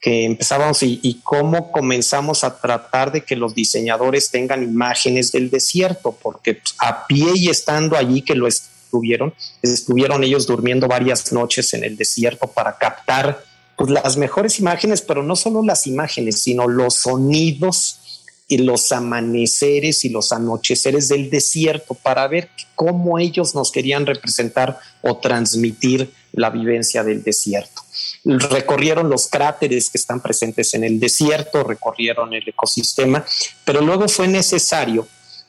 que 0.00 0.24
empezábamos 0.24 0.82
y, 0.82 1.20
cómo 1.22 1.70
comenzamos 1.70 2.42
a 2.42 2.58
tratar 2.58 3.12
de 3.12 3.22
que 3.22 3.36
los 3.36 3.54
diseñadores 3.54 4.32
tengan 4.32 4.64
imágenes 4.64 5.30
del 5.30 5.48
desierto, 5.48 6.18
porque 6.20 6.54
pues, 6.54 6.74
a 6.78 7.06
pie 7.06 7.30
y 7.36 7.48
estando 7.48 7.96
allí 7.96 8.22
que 8.22 8.34
lo 8.34 8.48
estuvieron, 8.48 9.32
estuvieron 9.62 10.24
ellos 10.24 10.48
durmiendo 10.48 10.88
varias 10.88 11.32
noches 11.32 11.72
en 11.74 11.84
el 11.84 11.96
desierto 11.96 12.48
para 12.48 12.76
captar 12.78 13.44
pues, 13.76 13.90
las 13.90 14.16
mejores 14.16 14.58
imágenes, 14.58 15.02
pero 15.02 15.22
no 15.22 15.36
solo 15.36 15.62
las 15.62 15.86
imágenes, 15.86 16.42
sino 16.42 16.66
los 16.66 16.96
sonidos 16.96 18.00
y 18.48 18.58
los 18.58 18.92
amaneceres 18.92 20.04
y 20.04 20.10
los 20.10 20.32
anocheceres 20.32 21.08
del 21.08 21.30
desierto 21.30 21.94
para 21.94 22.26
ver 22.28 22.50
cómo 22.74 23.18
ellos 23.18 23.54
nos 23.54 23.72
querían 23.72 24.04
representar 24.04 24.78
o 25.00 25.16
transmitir 25.16 26.12
la 26.32 26.50
vivencia 26.50 27.04
del 27.04 27.22
desierto. 27.22 27.82
Recorrieron 28.24 29.08
los 29.08 29.28
cráteres 29.28 29.90
que 29.90 29.98
están 29.98 30.20
presentes 30.20 30.74
en 30.74 30.84
el 30.84 30.98
desierto, 30.98 31.64
recorrieron 31.64 32.32
el 32.34 32.48
ecosistema, 32.48 33.24
pero 33.64 33.80
luego 33.80 34.08
fue 34.08 34.28
necesario 34.28 35.06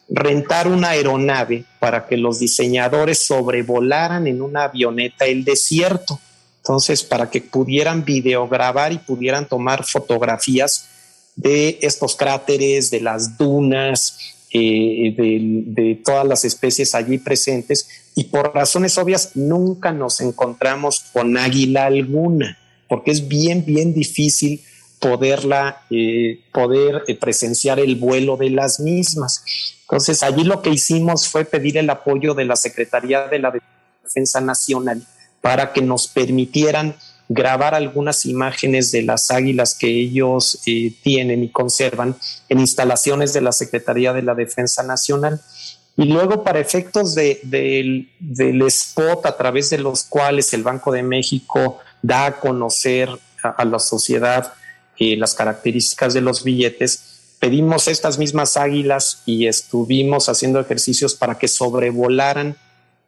rentar 0.09 0.67
una 0.67 0.89
aeronave 0.89 1.65
para 1.79 2.05
que 2.05 2.17
los 2.17 2.39
diseñadores 2.39 3.25
sobrevolaran 3.25 4.27
en 4.27 4.41
una 4.41 4.65
avioneta 4.65 5.25
el 5.25 5.43
desierto. 5.43 6.19
Entonces, 6.57 7.03
para 7.03 7.29
que 7.29 7.41
pudieran 7.41 8.05
videograbar 8.05 8.93
y 8.93 8.97
pudieran 8.97 9.47
tomar 9.47 9.83
fotografías 9.83 10.89
de 11.35 11.79
estos 11.81 12.15
cráteres, 12.15 12.91
de 12.91 13.01
las 13.01 13.37
dunas, 13.37 14.17
eh, 14.55 15.15
de, 15.17 15.99
todas 16.05 16.27
las 16.27 16.45
especies 16.45 16.93
allí 16.93 17.17
presentes 17.17 17.87
y 18.13 18.25
por 18.25 18.53
razones 18.53 18.97
obvias 18.99 19.31
nunca 19.35 19.91
nos 19.91 20.21
encontramos 20.21 21.05
con 21.11 21.37
águila 21.37 21.87
alguna, 21.87 22.59
porque 22.87 23.09
es 23.09 23.27
bien, 23.27 23.65
bien 23.65 23.95
difícil 23.95 24.61
poderla, 24.99 25.81
eh, 25.89 26.41
poder 26.53 27.03
eh, 27.07 27.15
presenciar 27.15 27.79
el 27.79 27.95
vuelo 27.95 28.37
de 28.37 28.51
las 28.51 28.79
mismas. 28.79 29.43
Entonces, 29.81 30.21
allí 30.21 30.43
lo 30.43 30.61
que 30.61 30.69
hicimos 30.69 31.27
fue 31.27 31.45
pedir 31.45 31.77
el 31.77 31.89
apoyo 31.89 32.35
de 32.35 32.45
la 32.45 32.55
Secretaría 32.55 33.27
de 33.27 33.39
la 33.39 33.51
Defensa 34.03 34.39
Nacional 34.39 35.03
para 35.41 35.73
que 35.73 35.81
nos 35.81 36.07
permitieran 36.07 36.95
grabar 37.29 37.75
algunas 37.75 38.25
imágenes 38.25 38.91
de 38.91 39.03
las 39.03 39.31
águilas 39.31 39.75
que 39.75 39.87
ellos 39.87 40.59
eh, 40.65 40.93
tienen 41.01 41.43
y 41.43 41.49
conservan 41.49 42.15
en 42.49 42.59
instalaciones 42.59 43.33
de 43.33 43.41
la 43.41 43.51
Secretaría 43.51 44.13
de 44.13 44.21
la 44.21 44.35
Defensa 44.35 44.83
Nacional. 44.83 45.41
Y 45.95 46.05
luego 46.05 46.43
para 46.43 46.59
efectos 46.59 47.13
del 47.15 48.07
spot 48.67 49.25
a 49.25 49.37
través 49.37 49.69
de 49.69 49.77
los 49.77 50.03
cuales 50.03 50.53
el 50.53 50.63
Banco 50.63 50.91
de 50.91 51.03
México 51.03 51.79
da 52.01 52.25
a 52.25 52.39
conocer 52.39 53.09
a, 53.43 53.63
la 53.65 53.79
sociedad 53.79 54.53
eh, 54.97 55.15
las 55.17 55.35
características 55.35 56.13
de 56.13 56.21
los 56.21 56.43
billetes, 56.43 57.35
pedimos 57.39 57.87
estas 57.87 58.17
mismas 58.17 58.57
águilas 58.57 59.21
y 59.25 59.47
estuvimos 59.47 60.29
haciendo 60.29 60.59
ejercicios 60.59 61.13
para 61.13 61.37
que 61.37 61.47
sobrevolaran 61.47 62.55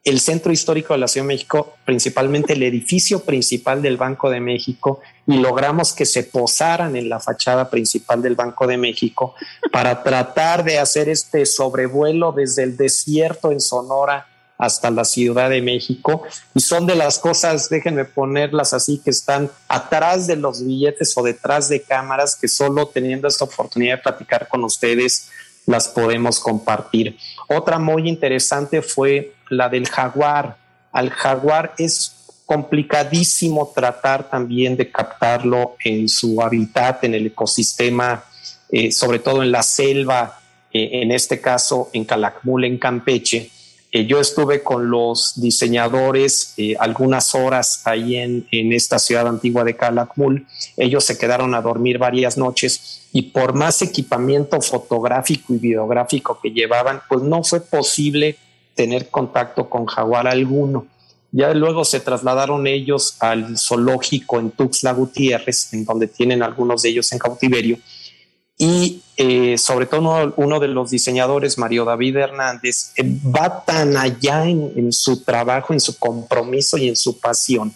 el 0.05 0.19
centro 0.19 0.51
histórico 0.51 0.93
de 0.93 0.99
la 0.99 1.07
Ciudad 1.07 1.25
de 1.25 1.33
México, 1.33 1.77
principalmente 1.83 2.53
el 2.53 2.61
edificio 2.61 3.21
principal 3.21 3.81
del 3.81 3.97
Banco 3.97 4.29
de 4.29 4.39
México, 4.39 5.01
y 5.25 5.37
logramos 5.37 5.93
que 5.93 6.05
se 6.05 6.23
posaran 6.23 6.95
en 6.95 7.09
la 7.09 7.19
fachada 7.19 7.71
principal 7.71 8.21
del 8.21 8.35
Banco 8.35 8.67
de 8.67 8.77
México 8.77 9.33
para 9.71 10.03
tratar 10.03 10.63
de 10.63 10.77
hacer 10.77 11.09
este 11.09 11.47
sobrevuelo 11.47 12.31
desde 12.31 12.61
el 12.61 12.77
desierto 12.77 13.51
en 13.51 13.59
Sonora 13.59 14.27
hasta 14.59 14.91
la 14.91 15.05
Ciudad 15.05 15.49
de 15.49 15.63
México. 15.63 16.21
Y 16.53 16.59
son 16.59 16.85
de 16.85 16.95
las 16.95 17.17
cosas, 17.17 17.67
déjenme 17.67 18.05
ponerlas 18.05 18.73
así, 18.73 19.01
que 19.03 19.09
están 19.09 19.49
atrás 19.67 20.27
de 20.27 20.35
los 20.35 20.63
billetes 20.63 21.17
o 21.17 21.23
detrás 21.23 21.67
de 21.67 21.81
cámaras 21.81 22.37
que 22.39 22.47
solo 22.47 22.87
teniendo 22.87 23.27
esta 23.27 23.45
oportunidad 23.45 23.97
de 23.97 24.03
platicar 24.03 24.47
con 24.47 24.63
ustedes 24.63 25.29
las 25.65 25.87
podemos 25.87 26.39
compartir. 26.39 27.17
Otra 27.47 27.79
muy 27.79 28.07
interesante 28.07 28.81
fue 28.81 29.33
la 29.49 29.69
del 29.69 29.87
jaguar. 29.87 30.57
Al 30.91 31.09
jaguar 31.09 31.73
es 31.77 32.15
complicadísimo 32.45 33.71
tratar 33.75 34.29
también 34.29 34.77
de 34.77 34.91
captarlo 34.91 35.75
en 35.83 36.07
su 36.07 36.41
hábitat, 36.41 37.03
en 37.03 37.15
el 37.15 37.27
ecosistema, 37.27 38.23
eh, 38.69 38.91
sobre 38.91 39.19
todo 39.19 39.41
en 39.41 39.51
la 39.51 39.63
selva, 39.63 40.39
eh, 40.71 41.01
en 41.01 41.11
este 41.11 41.41
caso 41.41 41.89
en 41.93 42.05
Calakmul, 42.05 42.65
en 42.65 42.77
Campeche. 42.77 43.49
Eh, 43.95 44.05
yo 44.07 44.19
estuve 44.19 44.61
con 44.61 44.89
los 44.89 45.39
diseñadores 45.39 46.53
algunas 46.79 47.33
horas 47.33 47.81
ahí 47.85 48.17
en, 48.17 48.45
en 48.51 48.73
esta 48.73 48.99
ciudad 48.99 49.25
antigua 49.25 49.63
de 49.63 49.77
Calakmul. 49.77 50.45
Ellos 50.75 51.05
se 51.05 51.17
quedaron 51.17 51.55
a 51.55 51.61
dormir 51.61 51.97
varias 51.97 52.37
noches 52.37 53.07
y 53.13 53.21
por 53.21 53.53
más 53.53 53.81
equipamiento 53.81 54.59
fotográfico 54.59 55.53
y 55.53 55.59
videográfico 55.59 56.37
que 56.43 56.49
llevaban, 56.49 57.03
pues 57.07 57.21
no 57.21 57.41
fue 57.41 57.61
posible 57.61 58.35
tener 58.73 59.07
contacto 59.07 59.69
con 59.69 59.85
jaguar 59.85 60.27
alguno. 60.27 60.87
Ya 61.31 61.53
luego 61.53 61.85
se 61.85 62.01
trasladaron 62.01 62.67
ellos 62.67 63.15
al 63.21 63.57
zoológico 63.57 64.39
en 64.39 64.51
Tuxtla 64.51 64.91
Gutiérrez, 64.91 65.73
en 65.73 65.85
donde 65.85 66.07
tienen 66.07 66.43
algunos 66.43 66.81
de 66.81 66.89
ellos 66.89 67.09
en 67.13 67.19
cautiverio. 67.19 67.77
Y 68.57 69.01
eh, 69.17 69.57
sobre 69.57 69.85
todo 69.85 70.33
uno, 70.37 70.59
de 70.59 70.67
los 70.69 70.91
diseñadores, 70.91 71.57
Mario 71.57 71.83
David 71.85 72.17
Hernández, 72.17 72.93
eh, 72.95 73.03
va 73.03 73.65
tan 73.65 73.97
allá 73.97 74.45
en, 74.45 74.93
su 74.93 75.23
trabajo, 75.23 75.73
en 75.73 75.79
su 75.79 75.97
compromiso 75.99 76.77
y 76.77 76.87
en 76.87 76.95
su 76.95 77.19
pasión, 77.19 77.73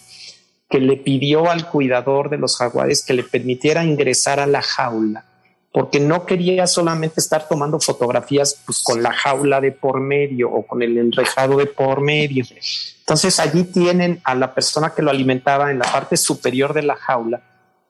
que 0.68 0.80
le 0.80 0.96
pidió 0.96 1.50
al 1.50 1.68
cuidador 1.68 2.30
de 2.30 2.38
los 2.38 2.56
jaguares 2.56 3.04
que 3.04 3.14
le 3.14 3.24
permitiera 3.24 3.84
ingresar 3.84 4.40
a 4.40 4.46
la 4.46 4.62
jaula 4.62 5.26
porque 5.72 6.00
no 6.00 6.26
quería 6.26 6.66
solamente 6.66 7.20
estar 7.20 7.46
tomando 7.46 7.78
fotografías 7.78 8.60
pues, 8.66 8.82
con 8.82 9.02
la 9.02 9.12
jaula 9.12 9.60
de 9.60 9.70
por 9.72 10.00
medio 10.00 10.50
o 10.50 10.66
con 10.66 10.82
el 10.82 10.98
enrejado 10.98 11.58
de 11.58 11.66
por 11.66 12.00
medio. 12.00 12.44
Entonces 12.98 13.38
allí 13.38 13.64
tienen 13.64 14.20
a 14.24 14.34
la 14.34 14.52
persona 14.52 14.92
que 14.94 15.02
lo 15.02 15.10
alimentaba 15.10 15.70
en 15.70 15.78
la 15.78 15.90
parte 15.90 16.16
superior 16.16 16.74
de 16.74 16.82
la 16.82 16.96
jaula, 16.96 17.40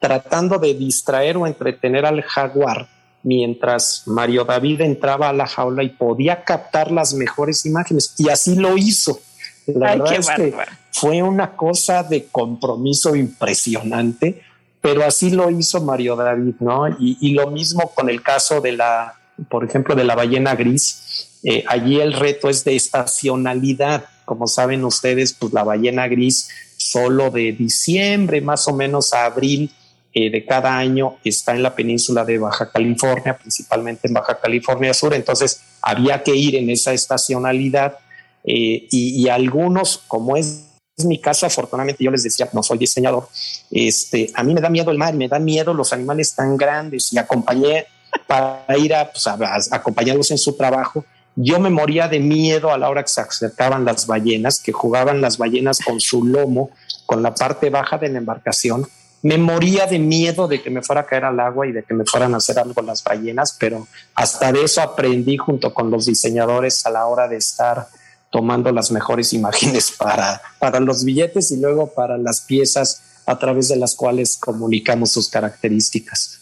tratando 0.00 0.58
de 0.58 0.74
distraer 0.74 1.36
o 1.36 1.46
entretener 1.46 2.04
al 2.04 2.22
jaguar, 2.22 2.88
mientras 3.22 4.02
Mario 4.06 4.44
David 4.44 4.80
entraba 4.80 5.28
a 5.28 5.32
la 5.32 5.46
jaula 5.46 5.84
y 5.84 5.90
podía 5.90 6.42
captar 6.42 6.90
las 6.90 7.14
mejores 7.14 7.64
imágenes. 7.64 8.14
Y 8.18 8.28
así 8.28 8.56
lo 8.56 8.76
hizo. 8.76 9.20
La 9.66 9.94
verdad 9.94 10.14
es 10.14 10.30
que 10.30 10.54
fue 10.90 11.22
una 11.22 11.54
cosa 11.54 12.02
de 12.02 12.24
compromiso 12.24 13.14
impresionante 13.14 14.42
pero 14.80 15.04
así 15.04 15.30
lo 15.30 15.50
hizo 15.50 15.82
Mario 15.82 16.16
David, 16.16 16.54
¿no? 16.60 16.88
Y, 16.98 17.32
lo 17.32 17.50
mismo 17.50 17.92
con 17.94 18.08
el 18.08 18.22
caso 18.22 18.60
de 18.60 18.72
la, 18.72 19.14
por 19.48 19.64
ejemplo, 19.64 19.94
de 19.94 20.04
la 20.04 20.14
ballena 20.14 20.54
gris. 20.54 21.28
Eh, 21.42 21.64
allí 21.66 22.00
el 22.00 22.14
reto 22.14 22.48
es 22.48 22.64
de 22.64 22.76
estacionalidad. 22.76 24.04
Como 24.24 24.46
saben 24.46 24.84
ustedes, 24.84 25.34
pues 25.34 25.52
la 25.52 25.64
ballena 25.64 26.08
gris 26.08 26.48
solo 26.76 27.30
de 27.30 27.52
diciembre 27.52 28.40
más 28.40 28.66
o 28.68 28.74
menos 28.74 29.12
a 29.12 29.26
abril 29.26 29.70
eh, 30.12 30.30
de 30.30 30.44
cada 30.44 30.76
año 30.76 31.16
está 31.24 31.54
en 31.54 31.62
la 31.62 31.74
península 31.74 32.24
de 32.24 32.38
Baja 32.38 32.70
California, 32.70 33.36
principalmente 33.36 34.08
en 34.08 34.14
Baja 34.14 34.38
California 34.40 34.92
Sur. 34.92 35.14
Entonces 35.14 35.62
había 35.80 36.22
que 36.22 36.34
ir 36.34 36.56
en 36.56 36.70
esa 36.70 36.92
estacionalidad 36.92 37.98
eh, 38.44 38.88
y, 38.90 39.22
y 39.22 39.28
algunos, 39.28 39.98
como 40.06 40.36
es 40.36 40.64
mi 41.04 41.18
caso, 41.18 41.46
afortunadamente 41.46 42.04
yo 42.04 42.10
les 42.10 42.22
decía, 42.22 42.48
no 42.52 42.62
soy 42.62 42.78
diseñador, 42.78 43.28
este, 43.70 44.30
a 44.34 44.42
mí 44.42 44.54
me 44.54 44.60
da 44.60 44.68
miedo 44.68 44.90
el 44.90 44.98
mar, 44.98 45.14
me 45.14 45.28
dan 45.28 45.44
miedo 45.44 45.74
los 45.74 45.92
animales 45.92 46.34
tan 46.34 46.56
grandes 46.56 47.12
y 47.12 47.18
acompañé 47.18 47.86
para 48.26 48.64
ir 48.78 48.94
a, 48.94 49.10
pues, 49.10 49.26
acompañarlos 49.70 50.30
en 50.30 50.38
su 50.38 50.56
trabajo. 50.56 51.04
Yo 51.36 51.60
me 51.60 51.70
moría 51.70 52.08
de 52.08 52.18
miedo 52.20 52.72
a 52.72 52.78
la 52.78 52.90
hora 52.90 53.02
que 53.02 53.08
se 53.08 53.20
acercaban 53.20 53.84
las 53.84 54.06
ballenas, 54.06 54.60
que 54.60 54.72
jugaban 54.72 55.20
las 55.20 55.38
ballenas 55.38 55.78
con 55.84 56.00
su 56.00 56.24
lomo, 56.24 56.70
con 57.06 57.22
la 57.22 57.34
parte 57.34 57.70
baja 57.70 57.98
de 57.98 58.08
la 58.08 58.18
embarcación. 58.18 58.86
Me 59.22 59.36
moría 59.36 59.86
de 59.86 59.98
miedo 59.98 60.48
de 60.48 60.62
que 60.62 60.70
me 60.70 60.82
fuera 60.82 61.02
a 61.02 61.06
caer 61.06 61.24
al 61.24 61.40
agua 61.40 61.66
y 61.66 61.72
de 61.72 61.82
que 61.82 61.92
me 61.92 62.04
fueran 62.04 62.34
a 62.34 62.38
hacer 62.38 62.58
algo 62.58 62.80
las 62.82 63.04
ballenas, 63.04 63.56
pero 63.58 63.86
hasta 64.14 64.50
de 64.50 64.64
eso 64.64 64.80
aprendí 64.80 65.36
junto 65.36 65.74
con 65.74 65.90
los 65.90 66.06
diseñadores 66.06 66.86
a 66.86 66.90
la 66.90 67.06
hora 67.06 67.28
de 67.28 67.36
estar 67.36 67.88
tomando 68.30 68.72
las 68.72 68.90
mejores 68.90 69.32
imágenes 69.34 69.92
para, 69.92 70.40
para 70.58 70.80
los 70.80 71.04
billetes 71.04 71.50
y 71.50 71.60
luego 71.60 71.92
para 71.92 72.16
las 72.16 72.40
piezas 72.40 73.02
a 73.26 73.38
través 73.38 73.68
de 73.68 73.76
las 73.76 73.94
cuales 73.94 74.36
comunicamos 74.36 75.12
sus 75.12 75.28
características. 75.28 76.38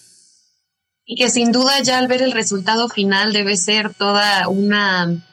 Y 1.05 1.17
que 1.17 1.31
sin 1.31 1.53
duda 1.53 1.81
ya 1.83 1.99
al 1.99 2.07
ver 2.07 2.23
el 2.23 2.33
resultado 2.33 2.89
final 2.89 3.33
debe 3.33 3.57
ser 3.57 3.95
toda 3.95 4.47
una, 4.49 5.27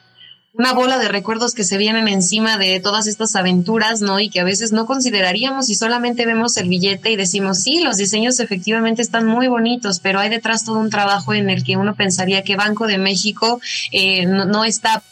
una 0.58 0.72
bola 0.72 0.98
de 0.98 1.08
recuerdos 1.08 1.54
que 1.54 1.64
se 1.64 1.76
vienen 1.76 2.08
encima 2.08 2.56
de 2.56 2.80
todas 2.80 3.06
estas 3.06 3.36
aventuras, 3.36 4.00
¿no? 4.00 4.20
Y 4.20 4.30
que 4.30 4.40
a 4.40 4.44
veces 4.44 4.72
no 4.72 4.86
consideraríamos 4.86 5.68
y 5.68 5.74
solamente 5.74 6.26
vemos 6.26 6.56
el 6.56 6.68
billete 6.68 7.10
y 7.10 7.16
decimos, 7.16 7.62
sí, 7.62 7.80
los 7.82 7.96
diseños 7.96 8.40
efectivamente 8.40 9.02
están 9.02 9.26
muy 9.26 9.48
bonitos, 9.48 10.00
pero 10.00 10.18
hay 10.18 10.30
detrás 10.30 10.64
todo 10.64 10.78
un 10.78 10.90
trabajo 10.90 11.34
en 11.34 11.50
el 11.50 11.62
que 11.62 11.76
uno 11.76 11.94
pensaría 11.94 12.42
que 12.42 12.56
Banco 12.56 12.86
de 12.86 12.98
México 12.98 13.60
eh, 13.92 14.26
no, 14.26 14.46
no 14.46 14.64
está 14.64 15.02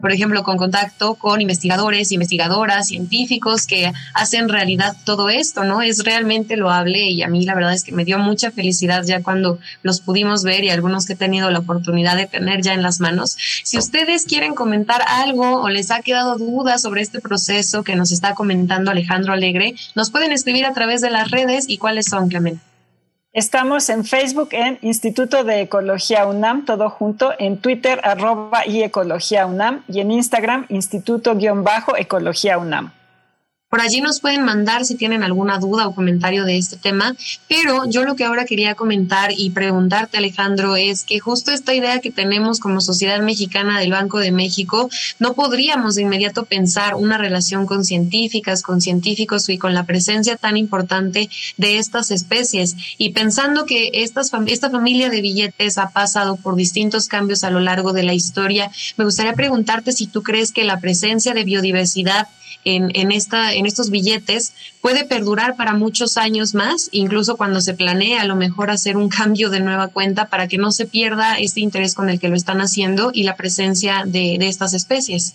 por 0.00 0.12
ejemplo, 0.12 0.42
con 0.42 0.56
contacto 0.56 1.14
con 1.14 1.40
investigadores, 1.40 2.12
investigadoras, 2.12 2.88
científicos 2.88 3.66
que 3.66 3.92
hacen 4.14 4.48
realidad 4.48 4.96
todo 5.04 5.28
esto, 5.28 5.64
¿no? 5.64 5.82
Es 5.82 6.04
realmente 6.04 6.56
loable 6.56 7.10
y 7.10 7.22
a 7.22 7.28
mí 7.28 7.44
la 7.44 7.54
verdad 7.54 7.74
es 7.74 7.84
que 7.84 7.92
me 7.92 8.04
dio 8.04 8.18
mucha 8.18 8.50
felicidad 8.50 9.04
ya 9.04 9.22
cuando 9.22 9.58
los 9.82 10.00
pudimos 10.00 10.44
ver 10.44 10.64
y 10.64 10.70
algunos 10.70 11.06
que 11.06 11.14
he 11.14 11.16
tenido 11.16 11.50
la 11.50 11.60
oportunidad 11.60 12.16
de 12.16 12.26
tener 12.26 12.62
ya 12.62 12.74
en 12.74 12.82
las 12.82 13.00
manos. 13.00 13.36
Si 13.64 13.78
ustedes 13.78 14.24
quieren 14.24 14.54
comentar 14.54 15.02
algo 15.06 15.60
o 15.60 15.68
les 15.68 15.90
ha 15.90 16.00
quedado 16.00 16.36
duda 16.36 16.78
sobre 16.78 17.02
este 17.02 17.20
proceso 17.20 17.82
que 17.82 17.96
nos 17.96 18.12
está 18.12 18.34
comentando 18.34 18.90
Alejandro 18.90 19.32
Alegre, 19.32 19.74
nos 19.94 20.10
pueden 20.10 20.32
escribir 20.32 20.66
a 20.66 20.72
través 20.72 21.00
de 21.00 21.10
las 21.10 21.30
redes 21.30 21.66
y 21.68 21.78
cuáles 21.78 22.06
son, 22.06 22.28
Clemente. 22.28 22.69
Estamos 23.32 23.88
en 23.90 24.04
Facebook 24.04 24.48
en 24.50 24.80
Instituto 24.82 25.44
de 25.44 25.60
Ecología 25.60 26.26
UNAM, 26.26 26.64
todo 26.64 26.90
junto, 26.90 27.32
en 27.38 27.58
Twitter 27.58 28.00
arroba 28.02 28.66
y 28.66 28.82
Ecología 28.82 29.46
UNAM 29.46 29.84
y 29.86 30.00
en 30.00 30.10
Instagram 30.10 30.66
Instituto-Ecología 30.68 32.58
UNAM. 32.58 32.92
Por 33.70 33.80
allí 33.80 34.00
nos 34.00 34.18
pueden 34.18 34.44
mandar 34.44 34.84
si 34.84 34.96
tienen 34.96 35.22
alguna 35.22 35.60
duda 35.60 35.86
o 35.86 35.94
comentario 35.94 36.44
de 36.44 36.58
este 36.58 36.76
tema, 36.76 37.14
pero 37.46 37.88
yo 37.88 38.02
lo 38.02 38.16
que 38.16 38.24
ahora 38.24 38.44
quería 38.44 38.74
comentar 38.74 39.30
y 39.30 39.50
preguntarte, 39.50 40.18
Alejandro, 40.18 40.74
es 40.74 41.04
que 41.04 41.20
justo 41.20 41.52
esta 41.52 41.72
idea 41.72 42.00
que 42.00 42.10
tenemos 42.10 42.58
como 42.58 42.80
sociedad 42.80 43.20
mexicana 43.20 43.78
del 43.78 43.92
Banco 43.92 44.18
de 44.18 44.32
México, 44.32 44.90
no 45.20 45.34
podríamos 45.34 45.94
de 45.94 46.02
inmediato 46.02 46.46
pensar 46.46 46.96
una 46.96 47.16
relación 47.16 47.64
con 47.64 47.84
científicas, 47.84 48.62
con 48.62 48.80
científicos 48.80 49.48
y 49.48 49.56
con 49.56 49.72
la 49.72 49.84
presencia 49.84 50.36
tan 50.36 50.56
importante 50.56 51.30
de 51.56 51.78
estas 51.78 52.10
especies. 52.10 52.74
Y 52.98 53.10
pensando 53.10 53.66
que 53.66 53.90
estas, 53.92 54.32
esta 54.48 54.70
familia 54.70 55.10
de 55.10 55.20
billetes 55.20 55.78
ha 55.78 55.90
pasado 55.90 56.34
por 56.34 56.56
distintos 56.56 57.06
cambios 57.06 57.44
a 57.44 57.50
lo 57.50 57.60
largo 57.60 57.92
de 57.92 58.02
la 58.02 58.14
historia, 58.14 58.68
me 58.96 59.04
gustaría 59.04 59.34
preguntarte 59.34 59.92
si 59.92 60.08
tú 60.08 60.24
crees 60.24 60.50
que 60.50 60.64
la 60.64 60.80
presencia 60.80 61.34
de 61.34 61.44
biodiversidad 61.44 62.26
en, 62.64 62.90
en, 62.94 63.12
esta, 63.12 63.54
en 63.54 63.66
estos 63.66 63.90
billetes 63.90 64.52
puede 64.80 65.04
perdurar 65.04 65.56
para 65.56 65.74
muchos 65.74 66.16
años 66.16 66.54
más, 66.54 66.88
incluso 66.92 67.36
cuando 67.36 67.60
se 67.60 67.74
planea 67.74 68.22
a 68.22 68.26
lo 68.26 68.36
mejor 68.36 68.70
hacer 68.70 68.96
un 68.96 69.08
cambio 69.08 69.50
de 69.50 69.60
nueva 69.60 69.88
cuenta 69.88 70.28
para 70.28 70.48
que 70.48 70.58
no 70.58 70.72
se 70.72 70.86
pierda 70.86 71.38
este 71.38 71.60
interés 71.60 71.94
con 71.94 72.10
el 72.10 72.20
que 72.20 72.28
lo 72.28 72.36
están 72.36 72.60
haciendo 72.60 73.10
y 73.12 73.22
la 73.22 73.36
presencia 73.36 74.04
de, 74.06 74.36
de 74.38 74.48
estas 74.48 74.74
especies. 74.74 75.34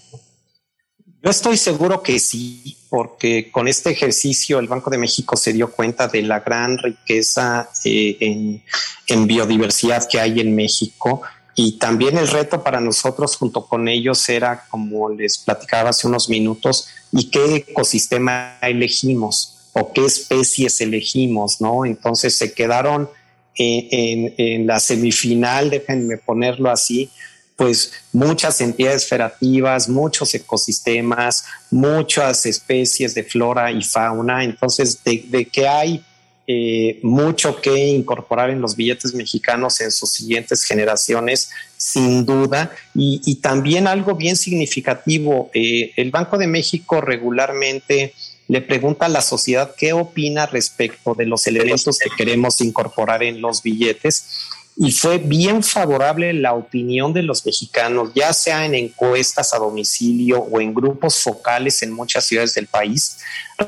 Yo 1.25 1.31
estoy 1.31 1.57
seguro 1.57 2.03
que 2.03 2.19
sí, 2.19 2.77
porque 2.87 3.49
con 3.51 3.67
este 3.67 3.89
ejercicio 3.89 4.59
el 4.59 4.67
Banco 4.67 4.91
de 4.91 4.99
México 4.99 5.35
se 5.35 5.53
dio 5.53 5.71
cuenta 5.71 6.07
de 6.07 6.21
la 6.21 6.41
gran 6.41 6.77
riqueza 6.77 7.67
eh, 7.83 8.17
en, 8.19 8.63
en, 9.07 9.25
biodiversidad 9.25 10.07
que 10.07 10.19
hay 10.19 10.39
en 10.39 10.53
México 10.53 11.23
y 11.55 11.73
también 11.73 12.17
el 12.17 12.27
reto 12.27 12.63
para 12.63 12.81
nosotros 12.81 13.37
junto 13.37 13.65
con 13.65 13.87
ellos 13.87 14.27
era, 14.27 14.65
como 14.69 15.09
les 15.09 15.37
platicaba 15.37 15.91
hace 15.91 16.05
unos 16.05 16.29
minutos, 16.29 16.89
y 17.11 17.29
qué 17.29 17.55
ecosistema 17.55 18.57
elegimos 18.61 19.55
o 19.73 19.93
qué 19.93 20.05
especies 20.05 20.81
elegimos, 20.81 21.61
¿no? 21.61 21.85
Entonces 21.85 22.37
se 22.37 22.53
quedaron 22.53 23.09
en, 23.55 24.33
en, 24.37 24.67
la 24.67 24.79
semifinal, 24.81 25.69
déjenme 25.69 26.17
ponerlo 26.17 26.69
así, 26.69 27.09
pues 27.55 27.91
muchas 28.11 28.59
entidades 28.59 29.07
federativas, 29.07 29.87
muchos 29.87 30.33
ecosistemas, 30.33 31.45
muchas 31.71 32.45
especies 32.45 33.15
de 33.15 33.23
flora 33.23 33.71
y 33.71 33.81
fauna. 33.81 34.43
Entonces, 34.43 35.01
de, 35.03 35.45
que 35.45 35.67
hay 35.67 36.03
eh, 36.47 36.99
mucho 37.01 37.59
que 37.59 37.75
incorporar 37.75 38.51
en 38.51 38.61
los 38.61 38.75
billetes 38.75 39.15
mexicanos 39.15 39.81
en 39.81 39.91
sus 39.91 40.11
siguientes 40.11 40.63
generaciones, 40.63 41.49
sin 41.75 42.25
duda. 42.25 42.71
Y, 42.93 43.35
también 43.35 43.87
algo 43.87 44.15
bien 44.15 44.35
significativo, 44.35 45.49
eh, 45.53 45.91
el 45.95 46.11
Banco 46.11 46.37
de 46.37 46.47
México 46.47 47.01
regularmente 47.01 48.13
le 48.47 48.61
pregunta 48.61 49.07
a 49.07 49.09
la 49.09 49.21
sociedad 49.21 49.73
qué 49.75 49.93
opina 49.93 50.45
respecto 50.45 51.15
de 51.15 51.25
los 51.25 51.47
elementos 51.47 51.97
que 51.97 52.11
queremos 52.15 52.61
incorporar 52.61 53.23
en 53.23 53.41
los 53.41 53.63
billetes 53.63 54.25
y 54.77 54.91
fue 54.91 55.19
bien 55.19 55.63
favorable 55.63 56.33
la 56.33 56.53
opinión 56.53 57.13
de 57.13 57.23
los 57.23 57.45
mexicanos, 57.45 58.11
ya 58.13 58.33
sea 58.33 58.65
en 58.65 58.75
encuestas 58.75 59.53
a 59.53 59.57
domicilio 59.57 60.39
o 60.39 60.59
en 60.59 60.73
grupos 60.73 61.23
focales 61.23 61.81
en 61.81 61.93
muchas 61.93 62.25
ciudades 62.25 62.53
del 62.55 62.67
país, 62.67 63.19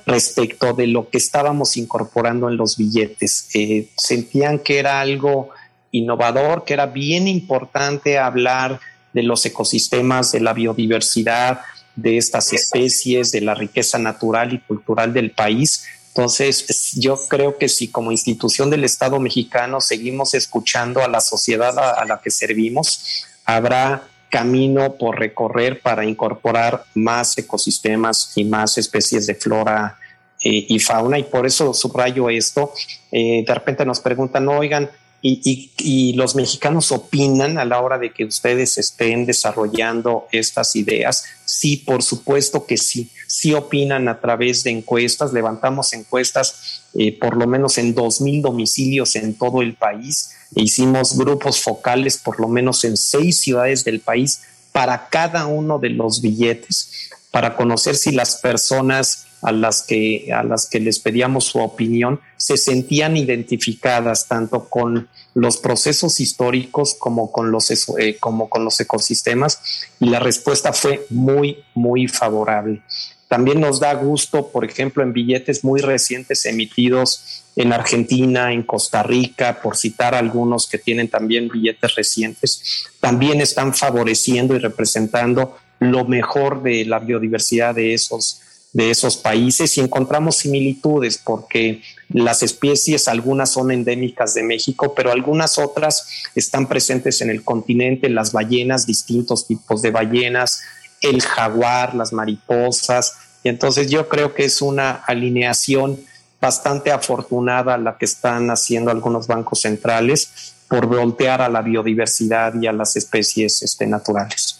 respecto 0.05 0.73
de 0.73 0.87
lo 0.87 1.09
que 1.09 1.17
estábamos 1.17 1.77
incorporando 1.77 2.49
en 2.49 2.57
los 2.57 2.75
billetes. 2.75 3.49
Eh, 3.53 3.87
sentían 3.95 4.59
que 4.59 4.79
era 4.79 4.99
algo 4.99 5.49
innovador, 5.91 6.65
que 6.65 6.73
era 6.73 6.87
bien 6.87 7.29
importante 7.29 8.19
hablar 8.19 8.81
de 9.13 9.23
los 9.23 9.45
ecosistemas, 9.45 10.33
de 10.33 10.41
la 10.41 10.53
biodiversidad, 10.53 11.61
de 11.95 12.17
estas 12.17 12.51
especies, 12.51 13.31
de 13.31 13.41
la 13.41 13.55
riqueza 13.55 13.97
natural 13.97 14.53
y 14.53 14.59
cultural 14.59 15.13
del 15.13 15.31
país 15.31 15.85
entonces, 16.17 16.93
yo 16.95 17.15
creo 17.27 17.59
que 17.59 17.69
si 17.69 17.89
como 17.89 18.11
institución 18.11 18.71
del 18.71 18.83
Estado 18.83 19.19
mexicano 19.19 19.79
seguimos 19.79 20.33
escuchando 20.33 21.03
a 21.03 21.07
la 21.07 21.21
sociedad 21.21 21.77
a, 21.77 22.03
la 22.05 22.19
que 22.21 22.31
servimos, 22.31 23.23
habrá 23.45 24.01
camino 24.27 24.95
por 24.95 25.19
recorrer 25.19 25.79
para 25.79 26.03
incorporar 26.05 26.85
más 26.95 27.37
ecosistemas 27.37 28.31
y 28.35 28.45
más 28.45 28.79
especies 28.79 29.27
de 29.27 29.35
flora 29.35 29.99
eh, 30.43 30.65
y 30.67 30.79
fauna. 30.79 31.19
Y 31.19 31.23
por 31.23 31.45
eso 31.45 31.71
subrayo 31.71 32.31
esto. 32.31 32.73
Eh, 33.11 33.43
de 33.45 33.53
repente 33.53 33.85
nos 33.85 33.99
preguntan, 33.99 34.49
oigan, 34.49 34.89
y, 35.21 36.13
los 36.13 36.35
mexicanos 36.35 36.91
opinan 36.91 37.57
a 37.57 37.65
la 37.65 37.81
hora 37.81 37.97
de 37.97 38.11
que 38.11 38.25
ustedes 38.25 38.77
estén 38.77 39.25
desarrollando 39.25 40.27
estas 40.31 40.75
ideas. 40.75 41.25
Sí, 41.45 41.77
por 41.77 42.03
supuesto 42.03 42.65
que 42.65 42.77
sí. 42.77 43.09
Sí 43.27 43.53
opinan 43.53 44.07
a 44.07 44.19
través 44.19 44.63
de 44.63 44.71
encuestas. 44.71 45.33
Levantamos 45.33 45.93
encuestas 45.93 46.83
eh, 46.93 47.17
por 47.17 47.35
lo 47.35 47.47
menos 47.47 47.77
en 47.77 47.93
dos 47.93 48.21
mil 48.21 48.41
domicilios 48.41 49.15
en 49.15 49.33
todo 49.33 49.61
el 49.61 49.73
país. 49.75 50.31
Hicimos 50.55 51.17
grupos 51.17 51.59
focales 51.61 52.17
por 52.17 52.39
lo 52.39 52.47
menos 52.47 52.83
en 52.83 52.95
seis 52.95 53.41
ciudades 53.41 53.83
del 53.83 53.99
país 53.99 54.41
para 54.71 55.09
cada 55.09 55.47
uno 55.47 55.79
de 55.79 55.89
los 55.89 56.21
billetes, 56.21 57.09
para 57.31 57.55
conocer 57.55 57.95
si 57.95 58.11
las 58.11 58.37
personas 58.37 59.26
a 59.41 59.51
las 59.51 59.83
que 59.83 60.31
a 60.33 60.43
las 60.43 60.67
que 60.67 60.79
les 60.79 60.99
pedíamos 60.99 61.45
su 61.45 61.59
opinión 61.59 62.19
se 62.37 62.57
sentían 62.57 63.17
identificadas 63.17 64.27
tanto 64.27 64.67
con 64.69 65.09
los 65.33 65.57
procesos 65.57 66.19
históricos 66.19 66.95
como 66.95 67.31
con 67.31 67.51
los 67.51 67.71
eh, 67.99 68.17
como 68.19 68.49
con 68.49 68.63
los 68.65 68.79
ecosistemas 68.79 69.61
y 69.99 70.09
la 70.09 70.19
respuesta 70.19 70.73
fue 70.73 71.05
muy 71.09 71.63
muy 71.73 72.07
favorable. 72.07 72.81
También 73.27 73.59
nos 73.59 73.81
da 73.81 73.93
gusto, 73.93 74.47
por 74.47 74.63
ejemplo, 74.63 75.03
en 75.03 75.11
billetes 75.11 75.63
muy 75.63 75.81
recientes 75.81 76.45
emitidos 76.45 77.43
en 77.57 77.73
Argentina, 77.73 78.53
en 78.53 78.63
Costa 78.63 79.03
Rica, 79.03 79.59
por 79.61 79.75
citar 79.75 80.15
algunos 80.15 80.67
que 80.67 80.77
tienen 80.77 81.09
también 81.09 81.49
billetes 81.49 81.95
recientes, 81.95 82.87
también 83.01 83.41
están 83.41 83.73
favoreciendo 83.73 84.55
y 84.55 84.59
representando 84.59 85.57
lo 85.79 86.05
mejor 86.05 86.63
de 86.63 86.85
la 86.85 86.99
biodiversidad 86.99 87.75
de 87.75 87.93
esos 87.93 88.41
de 88.73 88.91
esos 88.91 89.17
países 89.17 89.77
y 89.77 89.81
encontramos 89.81 90.37
similitudes 90.37 91.17
porque 91.17 91.81
las 92.09 92.43
especies, 92.43 93.07
algunas 93.07 93.51
son 93.51 93.71
endémicas 93.71 94.33
de 94.33 94.43
México, 94.43 94.93
pero 94.95 95.11
algunas 95.11 95.57
otras 95.57 96.07
están 96.35 96.67
presentes 96.67 97.21
en 97.21 97.29
el 97.29 97.43
continente, 97.43 98.09
las 98.09 98.31
ballenas, 98.31 98.85
distintos 98.85 99.47
tipos 99.47 99.81
de 99.81 99.91
ballenas, 99.91 100.61
el 101.01 101.21
jaguar, 101.21 101.95
las 101.95 102.13
mariposas. 102.13 103.13
Y 103.43 103.49
entonces 103.49 103.89
yo 103.89 104.07
creo 104.07 104.33
que 104.33 104.45
es 104.45 104.61
una 104.61 104.91
alineación 104.91 105.99
bastante 106.39 106.91
afortunada 106.91 107.77
la 107.77 107.97
que 107.97 108.05
están 108.05 108.49
haciendo 108.51 108.91
algunos 108.91 109.27
bancos 109.27 109.61
centrales 109.61 110.53
por 110.69 110.85
voltear 110.85 111.41
a 111.41 111.49
la 111.49 111.61
biodiversidad 111.61 112.53
y 112.61 112.67
a 112.67 112.73
las 112.73 112.95
especies 112.95 113.61
este, 113.61 113.87
naturales. 113.87 114.59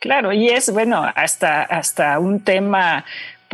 Claro, 0.00 0.32
y 0.32 0.48
es 0.48 0.70
bueno, 0.70 1.10
hasta, 1.14 1.62
hasta 1.62 2.18
un 2.18 2.40
tema 2.40 3.04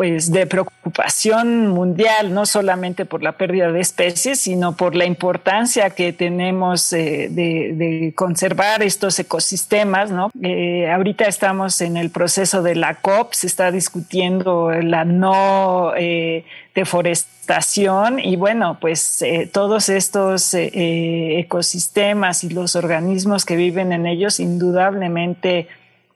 pues 0.01 0.33
de 0.33 0.47
preocupación 0.47 1.67
mundial, 1.67 2.33
no 2.33 2.47
solamente 2.47 3.05
por 3.05 3.23
la 3.23 3.33
pérdida 3.33 3.71
de 3.71 3.81
especies, 3.81 4.41
sino 4.41 4.75
por 4.75 4.97
la 4.97 5.05
importancia 5.05 5.91
que 5.91 6.15
tenemos 6.15 6.91
eh, 6.95 7.29
de, 7.31 8.11
conservar 8.17 8.83
estos 8.83 9.19
ecosistemas. 9.19 10.11
¿no? 10.11 10.31
Eh, 10.43 10.91
ahorita 10.91 11.27
estamos 11.27 11.83
en 11.83 11.99
el 11.99 12.09
proceso 12.09 12.63
de 12.63 12.77
la 12.77 12.95
COP, 12.95 13.35
se 13.35 13.47
está 13.47 13.71
discutiendo 13.71 14.71
la 14.71 15.05
no 15.05 15.93
eh, 15.95 16.47
deforestación 16.75 18.21
y 18.21 18.37
bueno, 18.37 18.79
pues 18.81 19.23
todos 19.53 19.91
estos 19.91 20.55
ecosistemas 20.55 22.43
y 22.43 22.49
los 22.49 22.75
organismos 22.75 23.45
que 23.45 23.57
viven 23.57 23.93
en 23.93 24.07
ellos 24.07 24.41
indudablemente 24.41 25.69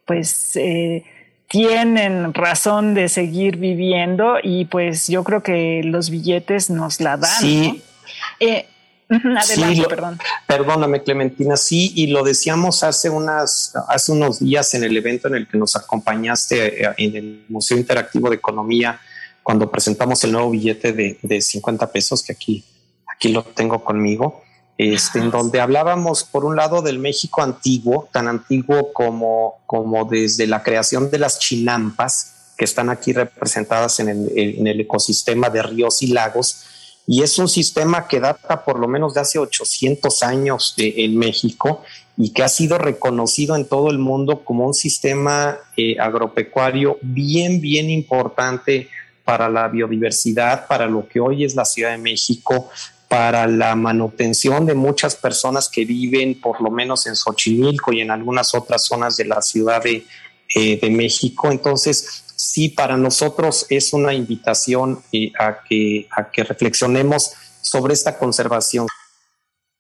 pues 0.07 0.57
tienen 1.49 2.35
razón 2.35 2.95
de 2.95 3.09
seguir 3.09 3.57
viviendo 3.57 4.37
y 4.43 4.65
pues 4.67 5.09
yo 5.09 5.25
creo 5.25 5.43
que 5.43 5.83
los 5.85 6.11
billetes 6.11 6.71
nos 6.71 7.01
la 7.01 7.17
dan. 7.17 7.41
Sí. 7.41 7.83
Eh, 8.41 8.67
adelante, 9.09 9.85
perdón. 9.89 10.19
Perdóname, 10.47 11.03
Clementina. 11.03 11.57
Sí, 11.57 11.93
y 11.95 12.09
lo 12.09 12.23
decíamos 12.25 12.83
hace 12.83 13.11
unas, 13.11 13.73
hace 13.89 14.13
unos 14.13 14.41
días 14.41 14.75
en 14.75 14.85
el 14.85 14.97
evento 14.97 15.29
en 15.29 15.37
el 15.37 15.49
que 15.49 15.59
nos 15.59 15.77
acompañaste 15.77 16.85
eh, 16.85 16.95
en 16.97 17.17
el 17.17 17.45
Museo 17.49 17.77
Interactivo 17.77 18.31
de 18.31 18.37
Economía, 18.37 19.01
cuando 19.43 19.71
presentamos 19.71 20.25
el 20.25 20.33
nuevo 20.33 20.51
billete 20.51 20.93
de, 20.93 21.19
de 21.23 21.41
50 21.41 21.93
pesos, 21.93 22.23
que 22.23 22.33
aquí, 22.33 22.65
aquí 23.07 23.29
lo 23.29 23.43
tengo 23.43 23.85
conmigo 23.85 24.44
este, 24.77 25.21
en 25.21 25.31
donde 25.31 25.61
hablábamos, 25.61 26.25
por 26.25 26.45
un 26.45 26.57
lado, 26.57 26.83
del 26.83 26.99
México 26.99 27.43
antiguo, 27.43 28.09
tan 28.13 28.29
antiguo 28.29 28.93
como, 28.93 29.61
como 29.67 30.05
desde 30.05 30.47
la 30.47 30.63
creación 30.63 31.11
de 31.11 31.19
las 31.19 31.39
chinampas, 31.39 32.55
que 32.57 32.65
están 32.65 32.91
aquí 32.91 33.13
representadas 33.13 34.01
en 34.01 34.09
el, 34.09 34.33
en 34.37 34.67
el 34.67 34.81
ecosistema 34.81 35.51
de 35.51 35.63
ríos 35.63 36.03
y 36.03 36.09
lagos, 36.09 36.65
y 37.07 37.23
es 37.23 37.39
un 37.39 37.49
sistema 37.49 38.09
que 38.09 38.21
data 38.21 38.65
por 38.65 38.79
lo 38.79 38.89
menos 38.89 39.15
de 39.15 39.21
hace 39.21 39.39
800 39.39 40.23
años 40.23 40.75
en 40.79 41.19
México 41.19 41.83
y 42.17 42.31
que 42.31 42.43
ha 42.43 42.49
sido 42.49 42.79
reconocido 42.79 43.57
en 43.57 43.67
todo 43.67 43.91
el 43.91 43.99
mundo 43.99 44.45
como 44.45 44.67
un 44.67 44.75
sistema 44.75 45.59
eh, 45.77 45.97
agropecuario 45.99 46.99
bien, 47.03 47.61
bien 47.61 47.91
importante 47.91 48.89
para 49.25 49.49
la 49.49 49.69
biodiversidad, 49.69 50.67
para 50.67 50.87
lo 50.87 51.09
que 51.09 51.21
hoy 51.21 51.45
es 51.45 51.55
la 51.55 51.65
Ciudad 51.65 51.91
de 51.91 51.99
México, 51.99 52.71
para 53.09 53.47
la 53.47 53.75
manutención 53.75 54.67
de 54.67 54.75
muchas 54.75 55.17
personas 55.17 55.69
que 55.69 55.85
viven 55.85 56.41
por 56.41 56.61
lo 56.61 56.71
menos 56.71 57.07
en 57.07 57.17
Xochimilco 57.17 57.93
y 57.93 58.01
en 58.01 58.11
algunas 58.11 58.55
otras 58.55 58.85
zonas 58.85 59.17
de 59.17 59.27
la 59.27 59.43
Ciudad 59.43 59.83
de, 59.83 60.05
eh, 60.55 60.91
México. 60.91 61.51
Entonces, 61.51 62.25
sí, 62.37 62.69
para 62.69 62.97
nosotros 62.97 63.67
es 63.71 63.93
una 63.93 64.15
invitación 64.15 65.03
eh, 65.13 65.33
a, 65.39 65.59
que, 65.69 66.07
a 66.11 66.31
que 66.31 66.45
reflexionemos 66.45 67.33
sobre 67.61 67.95
esta 67.95 68.19
conservación. 68.19 68.87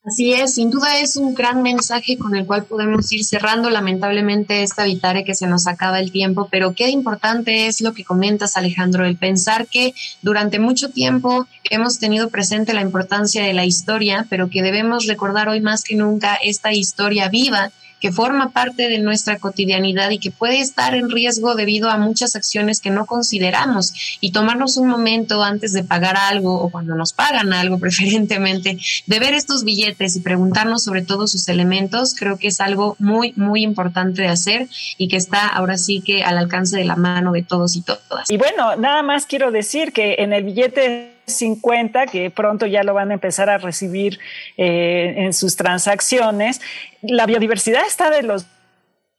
Así 0.06 0.34
es, 0.34 0.56
sin 0.56 0.70
duda 0.70 0.98
es 0.98 1.16
un 1.16 1.32
gran 1.32 1.62
mensaje 1.62 2.18
con 2.18 2.36
el 2.36 2.44
cual 2.44 2.64
podemos 2.64 3.10
ir 3.10 3.24
cerrando 3.24 3.70
lamentablemente 3.70 4.62
esta 4.62 4.84
vitare 4.84 5.24
que 5.24 5.34
se 5.34 5.46
nos 5.46 5.66
acaba 5.66 5.98
el 5.98 6.12
tiempo, 6.12 6.46
pero 6.50 6.74
qué 6.74 6.90
importante 6.90 7.68
es 7.68 7.80
lo 7.80 7.94
que 7.94 8.04
comentas 8.04 8.58
Alejandro, 8.58 9.06
el 9.06 9.16
pensar 9.16 9.66
que 9.66 9.94
durante 10.20 10.58
mucho 10.58 10.90
tiempo 10.90 11.46
hemos 11.70 11.98
tenido 11.98 12.28
presente 12.28 12.74
la 12.74 12.82
importancia 12.82 13.44
de 13.44 13.54
la 13.54 13.64
historia, 13.64 14.26
pero 14.28 14.50
que 14.50 14.62
debemos 14.62 15.06
recordar 15.06 15.48
hoy 15.48 15.62
más 15.62 15.82
que 15.82 15.96
nunca 15.96 16.34
esta 16.34 16.74
historia 16.74 17.30
viva 17.30 17.72
que 18.04 18.12
forma 18.12 18.50
parte 18.50 18.90
de 18.90 18.98
nuestra 18.98 19.38
cotidianidad 19.38 20.10
y 20.10 20.18
que 20.18 20.30
puede 20.30 20.60
estar 20.60 20.94
en 20.94 21.08
riesgo 21.08 21.54
debido 21.54 21.88
a 21.88 21.96
muchas 21.96 22.36
acciones 22.36 22.82
que 22.82 22.90
no 22.90 23.06
consideramos 23.06 24.18
y 24.20 24.30
tomarnos 24.30 24.76
un 24.76 24.88
momento 24.88 25.42
antes 25.42 25.72
de 25.72 25.84
pagar 25.84 26.14
algo 26.18 26.52
o 26.60 26.68
cuando 26.68 26.94
nos 26.96 27.14
pagan 27.14 27.54
algo 27.54 27.78
preferentemente, 27.80 28.76
de 29.06 29.18
ver 29.18 29.32
estos 29.32 29.64
billetes 29.64 30.16
y 30.16 30.20
preguntarnos 30.20 30.84
sobre 30.84 31.00
todos 31.00 31.30
sus 31.30 31.48
elementos, 31.48 32.14
creo 32.14 32.36
que 32.36 32.48
es 32.48 32.60
algo 32.60 32.94
muy, 32.98 33.32
muy 33.36 33.62
importante 33.62 34.20
de 34.20 34.28
hacer 34.28 34.68
y 34.98 35.08
que 35.08 35.16
está 35.16 35.48
ahora 35.48 35.78
sí 35.78 36.02
que 36.02 36.24
al 36.24 36.36
alcance 36.36 36.76
de 36.76 36.84
la 36.84 36.96
mano 36.96 37.32
de 37.32 37.42
todos 37.42 37.74
y 37.74 37.80
todas. 37.80 38.30
Y 38.30 38.36
bueno, 38.36 38.76
nada 38.76 39.02
más 39.02 39.24
quiero 39.24 39.50
decir 39.50 39.94
que 39.94 40.16
en 40.18 40.34
el 40.34 40.44
billete 40.44 41.13
50, 41.26 42.06
que 42.06 42.30
pronto 42.30 42.66
ya 42.66 42.82
lo 42.82 42.94
van 42.94 43.10
a 43.10 43.14
empezar 43.14 43.50
a 43.50 43.58
recibir 43.58 44.18
eh, 44.56 45.14
en 45.18 45.32
sus 45.32 45.56
transacciones, 45.56 46.60
la 47.02 47.26
biodiversidad 47.26 47.82
está 47.86 48.10
de 48.10 48.22
los 48.22 48.46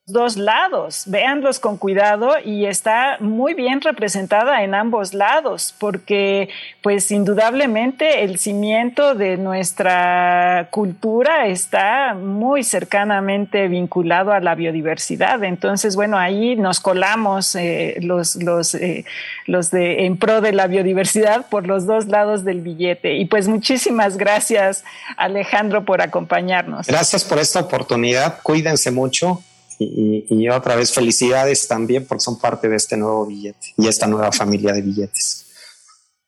dos 0.08 0.38
lados, 0.38 1.06
véanlos 1.08 1.58
con 1.58 1.78
cuidado 1.78 2.34
y 2.44 2.66
está 2.68 3.18
muy 3.22 3.56
bien 3.56 3.82
representada 3.82 4.62
en 4.62 4.76
ambos 4.76 5.16
lados, 5.16 5.74
porque 5.80 6.50
pues 6.84 7.10
indudablemente 7.10 8.24
el 8.24 8.38
cimiento 8.38 9.16
de 9.16 9.38
nuestra 9.38 10.68
cultura 10.70 11.48
está 11.48 12.14
muy 12.14 12.64
cercanamente 12.64 13.68
vinculado 13.68 14.32
a 14.32 14.40
la 14.42 14.54
biodiversidad. 14.54 15.44
Entonces, 15.44 15.96
bueno, 15.96 16.20
ahí 16.20 16.56
nos 16.56 16.80
colamos 16.80 17.56
eh, 17.56 17.98
los, 18.02 18.36
los, 18.36 18.76
eh, 18.76 19.06
los 19.48 19.72
de 19.72 20.06
en 20.06 20.18
pro 20.18 20.40
de 20.40 20.52
la 20.52 20.68
biodiversidad 20.68 21.48
por 21.48 21.66
los 21.66 21.88
dos 21.88 22.06
lados 22.06 22.44
del 22.44 22.62
billete. 22.62 23.16
Y 23.16 23.26
pues 23.26 23.48
muchísimas 23.48 24.18
gracias, 24.18 24.84
Alejandro, 25.18 25.84
por 25.84 26.04
acompañarnos. 26.04 26.86
Gracias 26.86 27.24
por 27.24 27.40
esta 27.40 27.62
oportunidad. 27.62 28.38
Cuídense 28.44 28.92
mucho 28.92 29.42
y, 29.80 30.50
otra 30.50 30.76
vez 30.76 30.94
felicidades 30.94 31.68
también 31.68 32.06
porque 32.06 32.24
son 32.24 32.40
parte 32.40 32.70
de 32.70 32.76
este 32.76 32.98
nuevo 32.98 33.26
billete 33.26 33.74
y 33.78 33.88
esta 33.88 34.08
nueva 34.08 34.32
familia 34.32 34.74
de 34.74 34.82
billetes. 34.82 35.46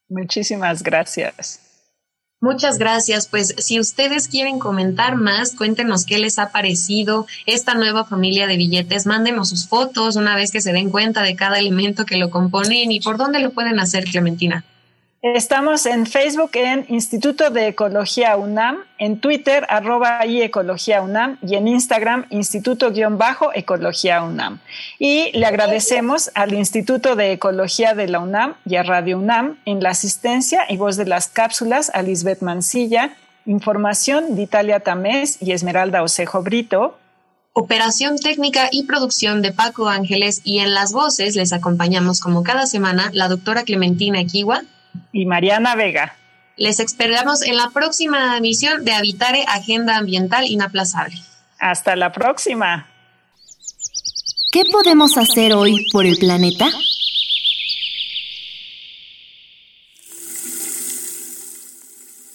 Muchísimas 0.10 0.84
gracias. 0.84 1.60
Muchas 2.40 2.78
gracias. 2.78 3.28
Pues 3.28 3.56
si 3.58 3.80
ustedes 3.80 4.28
quieren 4.28 4.60
comentar 4.60 5.16
más, 5.16 5.56
cuéntenos 5.56 6.06
qué 6.06 6.20
les 6.20 6.38
ha 6.38 6.52
parecido 6.52 7.26
esta 7.46 7.74
nueva 7.74 8.06
familia 8.06 8.46
de 8.46 8.58
billetes. 8.58 9.08
Mándenos 9.08 9.50
sus 9.50 9.68
fotos 9.68 10.16
una 10.16 10.36
vez 10.36 10.52
que 10.52 10.62
se 10.62 10.72
den 10.72 10.92
cuenta 10.92 11.24
de 11.24 11.36
cada 11.36 11.58
elemento 11.58 12.06
que 12.06 12.18
lo 12.18 12.30
componen 12.30 12.92
y 12.92 13.00
por 13.00 13.18
dónde 13.18 13.40
lo 13.40 13.52
pueden 13.52 13.80
hacer, 13.80 14.06
Clementina. 14.06 14.64
Estamos 15.36 15.86
en 15.86 16.06
Facebook 16.06 16.52
en 16.54 16.86
Instituto 16.88 17.50
de 17.50 17.68
Ecología 17.68 18.38
UNAM, 18.38 18.78
en 18.98 19.20
Twitter 19.20 19.66
arroba 19.68 20.26
y 20.26 20.42
Ecología 20.42 21.02
UNAM 21.02 21.38
y 21.42 21.56
en 21.56 21.68
Instagram 21.68 22.26
Instituto-Ecología 22.30 24.24
UNAM. 24.24 24.60
Y 25.00 25.32
le 25.38 25.46
agradecemos 25.46 26.32
al 26.34 26.54
Instituto 26.54 27.16
de 27.16 27.34
Ecología 27.34 27.94
de 27.94 28.08
la 28.08 28.20
UNAM 28.20 28.56
y 28.66 28.78
a 28.78 28.84
Radio 28.84 29.18
UNAM 29.18 29.58
en 29.66 29.84
la 29.84 29.90
asistencia 29.90 30.62
y 30.70 30.78
voz 30.78 30.96
de 30.96 31.06
las 31.06 31.28
cápsulas 31.28 31.92
a 31.94 32.02
Lisbeth 32.04 32.42
Mancilla, 32.42 33.16
información 33.46 34.36
de 34.36 34.44
Italia 34.44 34.80
Tamés 34.80 35.42
y 35.42 35.52
Esmeralda 35.52 36.04
Osejo 36.04 36.42
Brito, 36.42 36.98
operación 37.54 38.18
técnica 38.18 38.70
y 38.72 38.84
producción 38.84 39.42
de 39.42 39.52
Paco 39.52 39.90
Ángeles 39.90 40.42
y 40.44 40.60
en 40.60 40.74
las 40.74 40.94
voces 40.94 41.36
les 41.36 41.54
acompañamos 41.54 42.22
como 42.22 42.44
cada 42.44 42.66
semana 42.66 43.10
la 43.13 43.28
doctora 43.28 43.63
Clementina 43.63 44.22
Equiwa 44.22 44.63
y 45.12 45.26
Mariana 45.26 45.76
Vega. 45.76 46.16
Les 46.56 46.80
esperamos 46.80 47.44
en 47.44 47.56
la 47.56 47.70
próxima 47.70 48.38
emisión 48.38 48.84
de 48.84 48.94
Habitare 48.94 49.46
Agenda 49.48 49.98
Ambiental 49.98 50.46
Inaplazable. 50.46 51.22
Hasta 51.60 51.96
la 51.96 52.12
próxima. 52.12 52.88
¿Qué 54.52 54.64
podemos 54.72 55.18
hacer 55.18 55.54
hoy 55.54 55.88
por 55.92 56.06
el 56.06 56.18
planeta? 56.18 56.68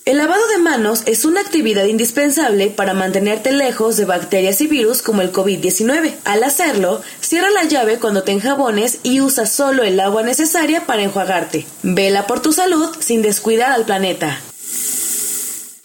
El 0.05 0.19
lavado 0.19 0.43
de 0.49 0.59
manos 0.59 1.05
es 1.07 1.25
una 1.25 1.41
actividad 1.41 1.85
indispensable 1.85 2.71
para 2.71 2.93
mantenerte 2.93 3.53
lejos 3.53 3.97
de 3.97 4.05
bacterias 4.05 4.61
y 4.61 4.67
virus 4.67 5.01
como 5.01 5.23
el 5.23 5.31
COVID-19. 5.31 6.15
Al 6.25 6.43
hacerlo, 6.43 7.01
cierra 7.21 7.51
la 7.51 7.63
llave 7.65 8.01
cuando 8.01 8.25
te 8.25 8.33
enjabones 8.33 8.99
y 9.05 9.21
usa 9.21 9.47
solo 9.47 9.85
el 9.85 10.01
agua 10.01 10.25
necesaria 10.25 10.87
para 10.87 11.05
enjuagarte. 11.05 11.67
Vela 11.85 12.27
por 12.27 12.43
tu 12.43 12.53
salud 12.53 12.89
sin 12.99 13.23
descuidar 13.23 13.71
al 13.71 13.85
planeta. 13.85 14.41